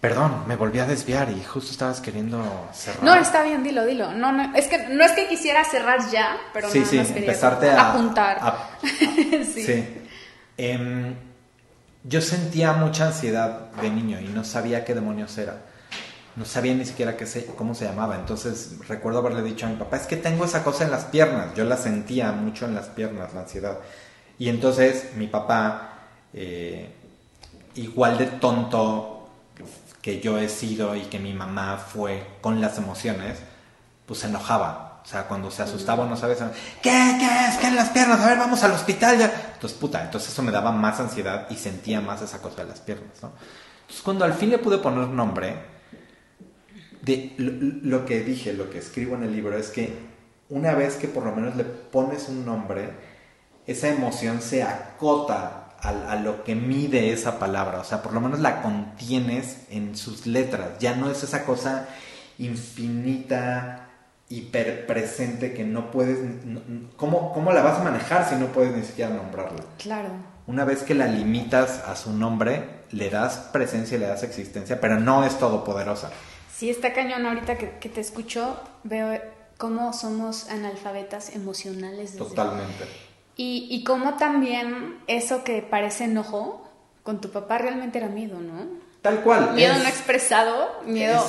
[0.00, 2.40] Perdón, me volví a desviar y justo estabas queriendo
[2.72, 3.02] cerrar.
[3.02, 4.12] No, está bien, dilo, dilo.
[4.12, 7.18] No, no, es que no es que quisiera cerrar ya, pero sí, nada sí, quería
[7.18, 8.38] empezarte a apuntar.
[8.40, 9.64] a- a- Sí.
[9.64, 10.04] sí.
[10.56, 11.16] Em,
[12.04, 15.56] yo sentía mucha ansiedad de niño y no sabía qué demonios era.
[16.38, 18.14] No sabía ni siquiera qué se, cómo se llamaba.
[18.14, 21.52] Entonces recuerdo haberle dicho a mi papá, es que tengo esa cosa en las piernas.
[21.56, 23.78] Yo la sentía mucho en las piernas, la ansiedad.
[24.38, 25.94] Y entonces mi papá,
[26.32, 26.94] eh,
[27.74, 29.28] igual de tonto
[30.00, 33.38] que yo he sido y que mi mamá fue con las emociones,
[34.06, 35.02] pues se enojaba.
[35.04, 36.38] O sea, cuando se asustaba no sabes,
[36.82, 37.56] ¿qué, qué es?
[37.56, 38.20] ¿Qué en las piernas?
[38.20, 39.50] A ver, vamos al hospital ya.
[39.54, 42.80] Entonces, puta, entonces eso me daba más ansiedad y sentía más esa cosa de las
[42.80, 43.32] piernas, ¿no?
[43.80, 45.77] Entonces, cuando al fin le pude poner nombre,
[47.02, 49.92] de lo, lo que dije, lo que escribo en el libro es que
[50.48, 52.90] una vez que por lo menos le pones un nombre,
[53.66, 58.40] esa emoción se acota a, lo que mide esa palabra, o sea, por lo menos
[58.40, 61.86] la contienes en sus letras, ya no es esa cosa
[62.38, 63.86] infinita,
[64.28, 66.18] hiperpresente que no puedes...
[66.96, 69.62] ¿cómo, ¿Cómo la vas a manejar si no puedes ni siquiera nombrarla?
[69.78, 70.10] Claro.
[70.46, 74.98] Una vez que la limitas a su nombre, le das presencia, le das existencia, pero
[74.98, 76.10] no es todopoderosa.
[76.58, 77.24] Sí, está cañón.
[77.24, 79.16] Ahorita que, te escucho, veo
[79.58, 82.16] cómo somos analfabetas emocionales.
[82.16, 82.84] Totalmente.
[83.36, 86.68] Y, y cómo también eso que parece enojo,
[87.04, 88.66] con tu papá realmente era miedo, ¿no?
[89.02, 89.54] Tal cual.
[89.54, 91.24] Miedo no expresado, miedo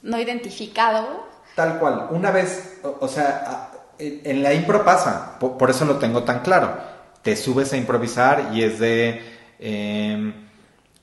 [0.00, 1.26] no identificado.
[1.54, 2.08] Tal cual.
[2.12, 6.74] Una vez, o, sea, en la impro pasa, por, eso lo tengo tan claro.
[7.20, 9.22] Te subes a improvisar y es de,
[9.58, 10.32] em,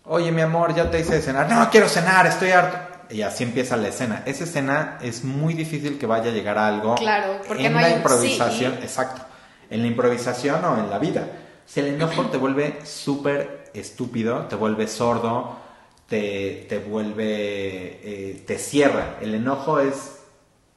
[0.05, 1.47] oye mi amor, ya te hice cenar.
[1.47, 4.24] No, quiero cenar, estoy harto y así empieza la escena.
[4.26, 7.82] Esa escena es muy difícil que vaya a llegar a algo claro, porque en no
[7.82, 9.22] la improvisación, exacto,
[9.70, 11.28] en la improvisación o en la vida.
[11.66, 15.57] Si el enojo te vuelve súper estúpido, te vuelve sordo,
[16.07, 19.18] te, te vuelve, eh, te cierra.
[19.22, 20.20] El enojo es,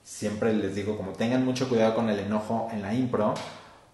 [0.02, 3.34] siempre les digo, como tengan mucho cuidado con el enojo en la impro,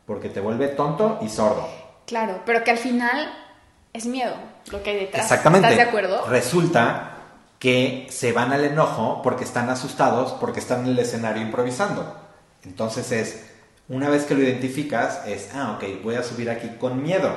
[0.05, 1.67] porque te vuelve tonto y sordo.
[2.07, 3.33] Claro, pero que al final
[3.93, 4.35] es miedo
[4.71, 5.23] lo que hay detrás.
[5.23, 5.69] Exactamente.
[5.69, 6.27] ¿Estás de acuerdo?
[6.27, 7.20] Resulta
[7.61, 12.17] que se van al enojo porque están asustados, porque están en el escenario improvisando.
[12.65, 13.45] Entonces es,
[13.89, 17.31] una vez que lo identificas, es, ah, ok, voy a subir aquí con miedo,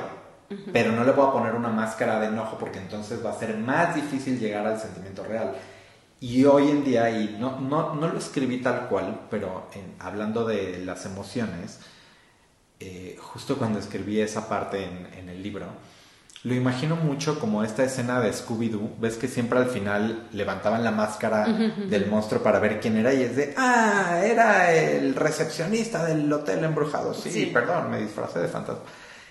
[0.72, 3.58] pero no le voy a poner una máscara de enojo porque entonces va a ser
[3.58, 5.56] más difícil llegar al sentimiento real.
[6.20, 10.46] Y hoy en día, y no, no, no lo escribí tal cual, pero en, hablando
[10.46, 11.80] de las emociones,
[12.80, 15.66] eh, justo cuando escribí esa parte en, en el libro,
[16.44, 18.96] lo imagino mucho como esta escena de Scooby-Doo.
[18.98, 23.22] Ves que siempre al final levantaban la máscara del monstruo para ver quién era y
[23.22, 27.14] es de, ah, era el recepcionista del hotel embrujado.
[27.14, 28.82] Sí, perdón, me disfrazé de fantasma.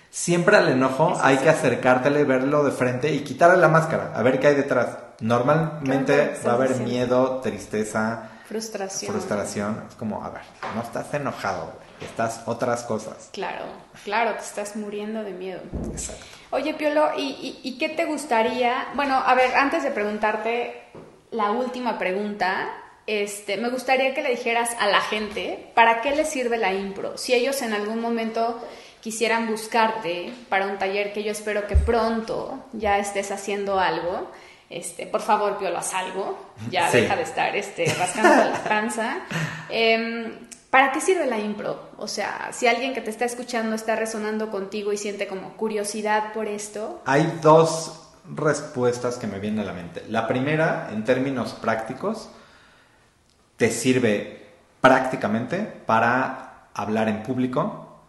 [0.10, 4.40] Siempre al enojo hay que acercártele, verlo de frente y quitarle la máscara, a ver
[4.40, 4.98] qué hay detrás.
[5.20, 9.12] Normalmente va a haber miedo, tristeza, frustración.
[9.12, 9.84] Frustración.
[9.88, 10.42] Es como, a ver,
[10.76, 13.30] no estás enojado, estás otras cosas.
[13.32, 13.66] Claro,
[14.04, 15.62] claro, te estás muriendo de miedo.
[15.92, 16.26] Exacto.
[16.52, 18.88] Oye, Piolo, ¿y, qué te gustaría?
[18.94, 20.84] Bueno, a ver, antes de preguntarte
[21.32, 22.70] la última pregunta,
[23.08, 27.18] este, me gustaría que le dijeras a la gente para qué les sirve la impro.
[27.18, 28.62] Si ellos en algún momento
[29.02, 34.30] quisieran buscarte para un taller que yo espero que pronto ya estés haciendo algo,
[34.70, 36.38] este, por favor, Piolo, haz algo,
[36.70, 39.18] ya deja de estar este, rascando la panza.
[39.70, 40.34] Em,
[40.74, 41.92] ¿Para qué sirve la impro?
[41.98, 46.34] O sea, si alguien que te está escuchando está resonando contigo y siente como curiosidad
[46.34, 47.00] por esto.
[47.06, 50.04] Hay dos respuestas que me vienen a la mente.
[50.10, 52.28] La primera, en términos prácticos,
[53.56, 54.52] te sirve
[54.82, 58.00] prácticamente para hablar en público,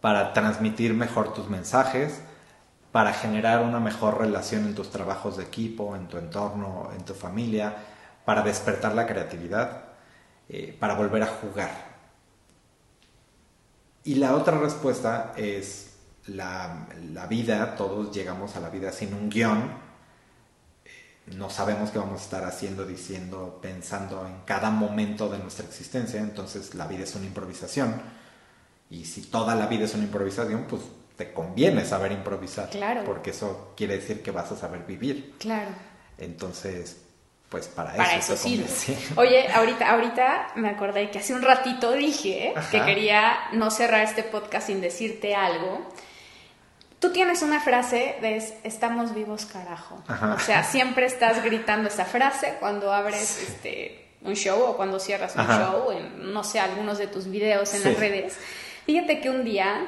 [0.00, 2.22] para transmitir mejor tus mensajes,
[2.92, 7.14] para generar una mejor relación en tus trabajos de equipo, en tu entorno, en tu
[7.14, 7.74] familia,
[8.24, 9.86] para despertar la creatividad,
[10.48, 11.93] eh, para volver a jugar.
[14.04, 15.94] Y la otra respuesta es
[16.26, 16.86] la,
[17.28, 19.72] vida, todos llegamos a la vida sin un guion,
[20.84, 20.90] eh,
[21.34, 26.20] no sabemos qué vamos a estar haciendo, diciendo, pensando en cada momento de nuestra existencia,
[26.20, 27.94] entonces la vida es una improvisación.
[28.90, 30.82] Y si toda la vida es una improvisación, pues
[31.16, 32.68] te conviene saber improvisar.
[32.70, 33.04] Claro.
[33.04, 35.34] Porque eso quiere decir que vas a saber vivir.
[35.38, 35.70] Claro.
[36.18, 37.03] Entonces,
[37.54, 38.66] pues para, para eso, sí.
[39.14, 44.24] Oye, ahorita, ahorita me acordé que hace un ratito dije que quería no cerrar este
[44.24, 45.88] podcast sin decirte algo.
[46.98, 50.02] Tú tienes una frase de estamos vivos carajo.
[50.34, 55.36] O sea, siempre estás gritando esa frase cuando abres este un show o cuando cierras
[55.36, 58.36] un show, en, no sé, algunos de tus videos en las redes.
[58.84, 59.80] Fíjate que un día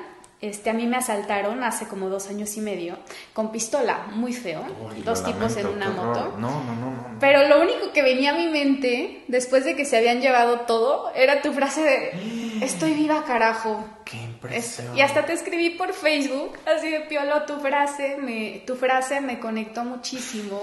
[0.47, 2.99] este, a mí me asaltaron hace como dos años y medio
[3.33, 4.65] con pistola, muy feo,
[5.05, 6.37] dos tipos en una moto.
[6.39, 9.85] No, no, no, no, Pero lo único que venía a mi mente, después de que
[9.85, 13.85] se habían llevado todo, era tu frase de estoy viva, carajo.
[14.05, 14.97] Qué impresión.
[14.97, 19.39] y hasta te escribí por Facebook, así de piolo, tu frase me, tu frase me
[19.39, 20.61] conectó muchísimo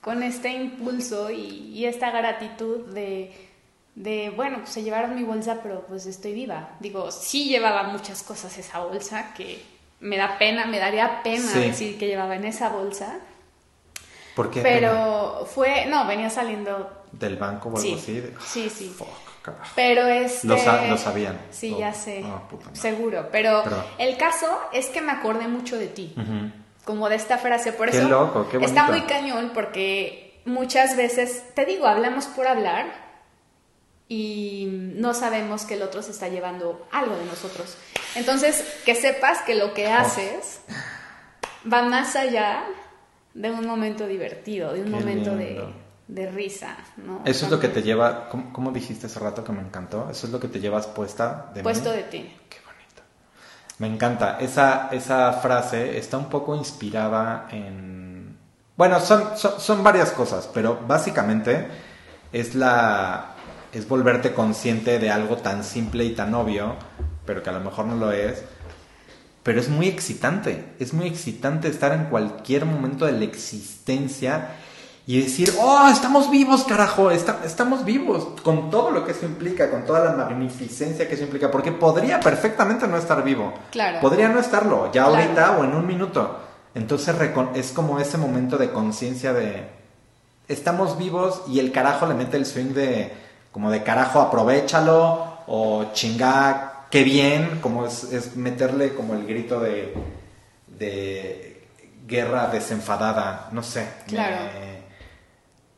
[0.00, 3.47] con este impulso y esta gratitud de
[3.98, 6.70] de, bueno, pues se llevaron mi bolsa, pero pues estoy viva.
[6.78, 9.60] Digo, sí llevaba muchas cosas esa bolsa, que
[9.98, 13.18] me da pena, me daría pena decir que llevaba en esa bolsa.
[14.36, 14.60] ¿Por qué?
[14.62, 17.06] Pero fue, no, venía saliendo...
[17.10, 18.24] ¿Del banco o algo así?
[18.46, 18.94] Sí, sí.
[19.74, 20.46] pero este...
[20.46, 20.56] Lo,
[20.96, 21.36] sabían.
[21.50, 22.22] Sí, ya sé.
[22.24, 22.42] Oh,
[22.74, 23.30] seguro.
[23.32, 23.64] Pero
[23.98, 26.14] el caso es que me acordé mucho de ti.
[26.84, 27.72] Como de esta frase.
[27.72, 32.46] Por qué eso loco, qué está muy cañón porque muchas veces, te digo, hablamos por
[32.46, 33.07] hablar
[34.08, 37.76] y no sabemos que el otro se está llevando algo de nosotros.
[38.14, 40.60] Entonces, que sepas que lo que haces
[41.70, 42.64] va más allá
[43.34, 47.20] de un momento divertido, de un Qué momento de, risa, ¿no?
[47.26, 50.08] Eso es lo que te lleva, ¿cómo, cómo dijiste hace rato que me encantó?
[50.10, 51.96] Eso es lo que te llevas puesta de Puesto mí.
[51.96, 52.36] de ti.
[52.48, 53.02] Qué bonito.
[53.78, 54.38] Me encanta.
[54.40, 58.38] Esa, esa frase está un poco inspirada en...
[58.74, 61.68] Bueno, son, son, son varias cosas, pero básicamente
[62.32, 63.34] es la...
[63.72, 66.74] es volverte consciente de algo tan simple y tan obvio,
[67.26, 68.42] pero que a lo mejor no lo es.
[69.42, 74.50] Pero es muy excitante, es muy excitante estar en cualquier momento de la existencia
[75.06, 79.70] y decir, oh, estamos vivos, carajo, esta- estamos vivos, con todo lo que eso implica,
[79.70, 83.54] con toda la magnificencia que eso implica, porque podría perfectamente no estar vivo.
[83.70, 84.00] Claro.
[84.00, 85.16] Podría no estarlo, ya Claro.
[85.16, 86.40] ahorita o en un minuto.
[86.74, 87.14] Entonces
[87.54, 89.66] es como ese momento de conciencia de,
[90.46, 93.12] estamos vivos y el carajo le mete el swing de,
[93.52, 99.60] como de carajo, aprovechalo, o chingá, qué bien, como es, es meterle como el grito
[99.60, 99.94] de,
[100.66, 101.66] de
[102.06, 103.86] guerra desenfadada, no sé.
[104.06, 104.36] Claro.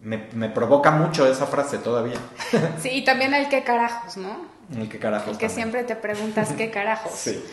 [0.01, 2.17] Me, me, me provoca mucho esa frase todavía.
[2.81, 4.49] Sí, y también el qué carajos, ¿no?
[4.77, 5.31] el que carajo.
[5.31, 7.13] El que siempre te preguntas qué carajos.
[7.13, 7.45] Sí.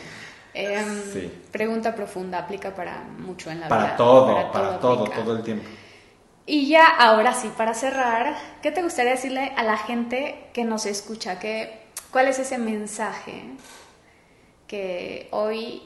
[0.53, 1.31] Em, Sí.
[1.51, 3.97] Pregunta profunda, aplica para mucho en la Para vida.
[3.97, 5.67] todo, para, todo, todo el tiempo.
[6.47, 10.85] Y ya, ahora sí, para cerrar, ¿qué te gustaría decirle a la gente que nos
[10.87, 11.37] escucha?
[11.39, 11.81] ¿Qué,
[12.11, 13.43] ¿Cuál es ese mensaje
[14.67, 15.83] que hoy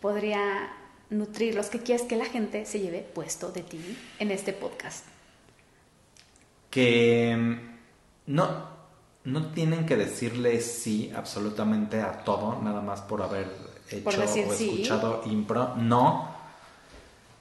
[0.00, 0.72] podría
[1.10, 1.68] nutrirlos?
[1.70, 5.06] ¿Qué quieres que la gente se lleve puesto de ti en este podcast?
[6.70, 8.68] que mm, no,
[9.24, 13.48] no tienen que decirle sí absolutamente a todo, nada más por haber
[13.90, 14.40] hecho Por o sí.
[14.40, 15.74] escuchado impro.
[15.76, 16.30] No,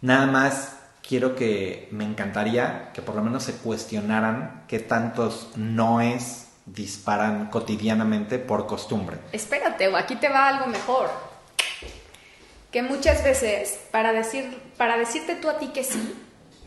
[0.01, 0.78] nada más
[1.10, 8.38] quiero que me encantaría que por lo menos se cuestionaran qué tantos noes disparan cotidianamente
[8.38, 9.18] por costumbre.
[9.32, 11.10] Espérate, o aquí te va algo mejor.
[12.70, 16.16] Que muchas veces, para, decir, para decirte tú a ti que sí,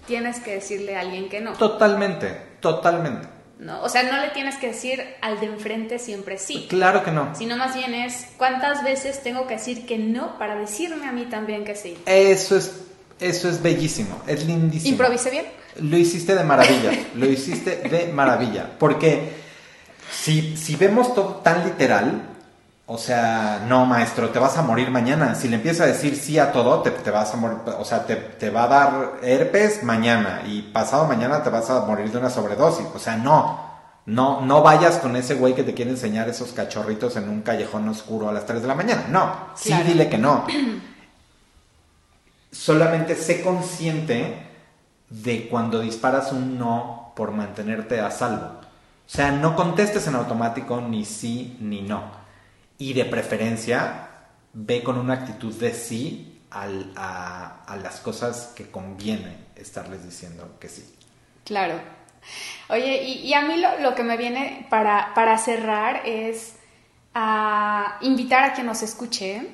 [0.08, 1.52] tienes que decirle a alguien que no.
[1.52, 3.28] Totalmente, totalmente.
[3.60, 3.80] ¿no?
[3.82, 6.66] O sea, no le tienes que decir al de enfrente siempre sí.
[6.68, 7.32] Claro que no.
[7.36, 11.26] Sino más bien es cuántas veces tengo que decir que no para decirme a mí
[11.26, 11.96] también que sí.
[12.06, 12.81] Eso es,
[13.22, 14.90] eso es bellísimo, es lindísimo.
[14.92, 15.46] ¿Improvise bien?
[15.80, 18.70] Lo hiciste de maravilla, lo hiciste de maravilla.
[18.78, 19.32] Porque
[20.10, 22.28] si, si vemos todo tan literal,
[22.86, 25.34] o sea, no, maestro, te vas a morir mañana.
[25.34, 28.04] Si le empiezas a decir sí a todo, te, te vas a morir, o sea,
[28.04, 32.18] te, te va a dar herpes mañana y pasado mañana te vas a morir de
[32.18, 32.86] una sobredosis.
[32.94, 33.70] O sea, no.
[34.04, 37.88] No, no vayas con ese güey que te quiere enseñar esos cachorritos en un callejón
[37.88, 39.04] oscuro a las 3 de la mañana.
[39.08, 39.84] No, sí Claro.
[39.84, 40.44] dile que no.
[42.52, 44.46] Solamente sé consciente
[45.08, 48.46] de cuando disparas un no por mantenerte a salvo.
[48.46, 52.02] O sea, no contestes en automático ni sí ni no.
[52.78, 54.08] Y de preferencia,
[54.52, 60.84] ve con una actitud de sí a, las cosas que conviene estarles diciendo que sí.
[61.44, 61.74] Claro.
[62.68, 66.54] Oye, y, a mí lo, que me viene para, para cerrar es
[67.14, 69.50] a invitar a quien nos escuche,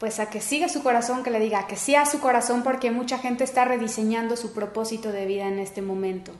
[0.00, 2.90] pues a que siga su corazón, que le diga que sí a su corazón, porque
[2.90, 6.32] mucha gente está rediseñando su propósito de vida en este momento.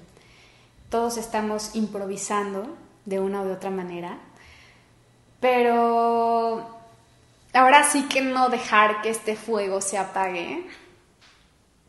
[0.89, 4.19] Todos estamos improvisando de una u de otra manera,
[5.41, 6.67] pero
[7.53, 10.67] ahora sí que no dejar que este fuego se apague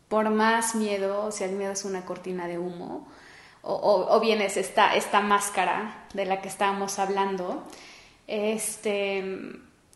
[0.08, 3.08] por más miedo, sea, el miedo es una cortina de humo,
[3.62, 7.64] o, o- o bien es esta, esta máscara de la que estábamos hablando,
[8.26, 9.52] este,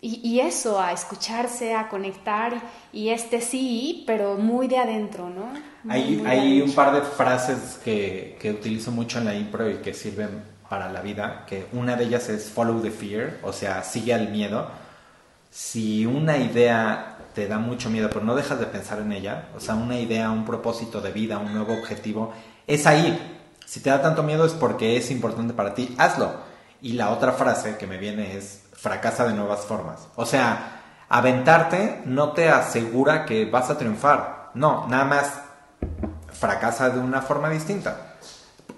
[0.06, 5.46] y, y eso, a escucharse, a conectar, y este sí, pero muy de adentro, ¿no?
[5.82, 6.74] Muy, Hay, muy hay un adentro.
[6.74, 11.00] par de frases que, que utilizo mucho en la impro y que sirven para la
[11.00, 14.68] vida, que una de ellas es follow the fear, o sea, sigue al miedo.
[15.50, 19.60] Si una idea te da mucho miedo, pero no dejas de pensar en ella, o
[19.60, 22.32] sea, una idea, un propósito de vida, un nuevo objetivo,
[22.66, 23.18] es ahí.
[23.64, 26.32] Si te da tanto miedo es porque es importante para ti, hazlo.
[26.82, 30.06] Y la otra frase que me viene es fracasa de nuevas formas.
[30.14, 34.50] O sea, aventarte no te asegura que vas a triunfar.
[34.54, 35.32] No, nada más
[36.32, 38.14] fracasa de una forma distinta.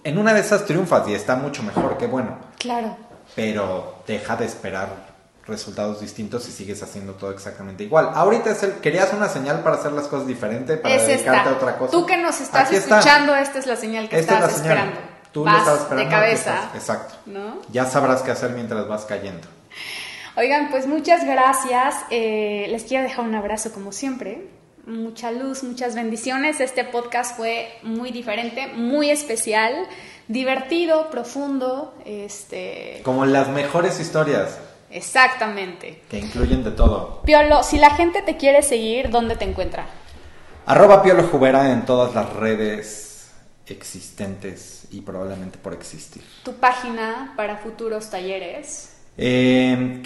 [0.05, 2.39] En una de esas triunfas y está mucho mejor, qué bueno.
[2.59, 2.97] Claro.
[3.37, 4.89] Pero deja de esperar
[5.47, 8.11] resultados distintos y sigues haciendo todo exactamente igual.
[8.15, 11.51] Ahorita es el, querías una señal para hacer las cosas diferente, para Es dedicarte esta.
[11.51, 11.91] a otra cosa.
[11.93, 12.99] Tú que nos estás Aquí está.
[13.01, 14.79] escuchando, esta es la señal que Esta es la estás señal.
[14.79, 15.01] esperando.
[15.33, 16.05] Tú Vas estabas esperando.
[16.11, 16.55] de cabeza.
[16.55, 16.75] estás.
[16.75, 17.15] Exacto.
[17.27, 17.59] ¿No?
[17.71, 19.47] Ya sabrás qué hacer mientras vas cayendo.
[20.39, 21.97] Oigan, pues muchas gracias.
[22.11, 24.47] Eh, les quiero dejar un abrazo como siempre.
[24.87, 26.61] Mucha luz, muchas bendiciones.
[26.61, 29.75] Este podcast fue muy diferente, muy especial,
[30.29, 31.93] divertido, profundo.
[32.05, 34.61] Este, Como las mejores historias.
[34.93, 36.03] Exactamente.
[36.09, 37.21] Que incluyen de todo.
[37.23, 39.87] Piolo, si la gente te quiere seguir, ¿dónde te encuentra?
[40.67, 43.33] Arroba Piolo Jubera en todas las redes
[43.67, 46.23] existentes y probablemente por existir.
[46.45, 48.98] Tu página para futuros talleres.
[49.21, 50.03] Eh,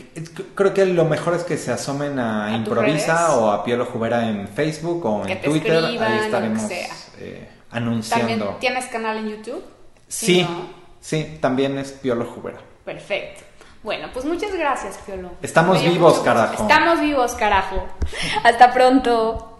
[0.55, 3.85] creo que lo mejor es que se asomen a, ¿A tus Improvisa o a Piolo
[3.85, 5.77] Jubera en Facebook o Que en te Twitter.
[5.85, 6.89] escriban, Ahí estaremos eh,
[7.19, 8.57] También anunciando.
[8.59, 9.63] tienes canal en YouTube.
[10.09, 10.67] Sí, ¿no?
[11.01, 12.59] sí, también es Piolo Jubera.
[12.85, 13.43] Perfecto.
[13.83, 15.31] Bueno, pues muchas gracias, Piolo.
[15.43, 16.63] Estamos vivos, mucho carajo.
[16.63, 17.87] Estamos vivos, carajo.
[18.45, 19.52] Hasta pronto.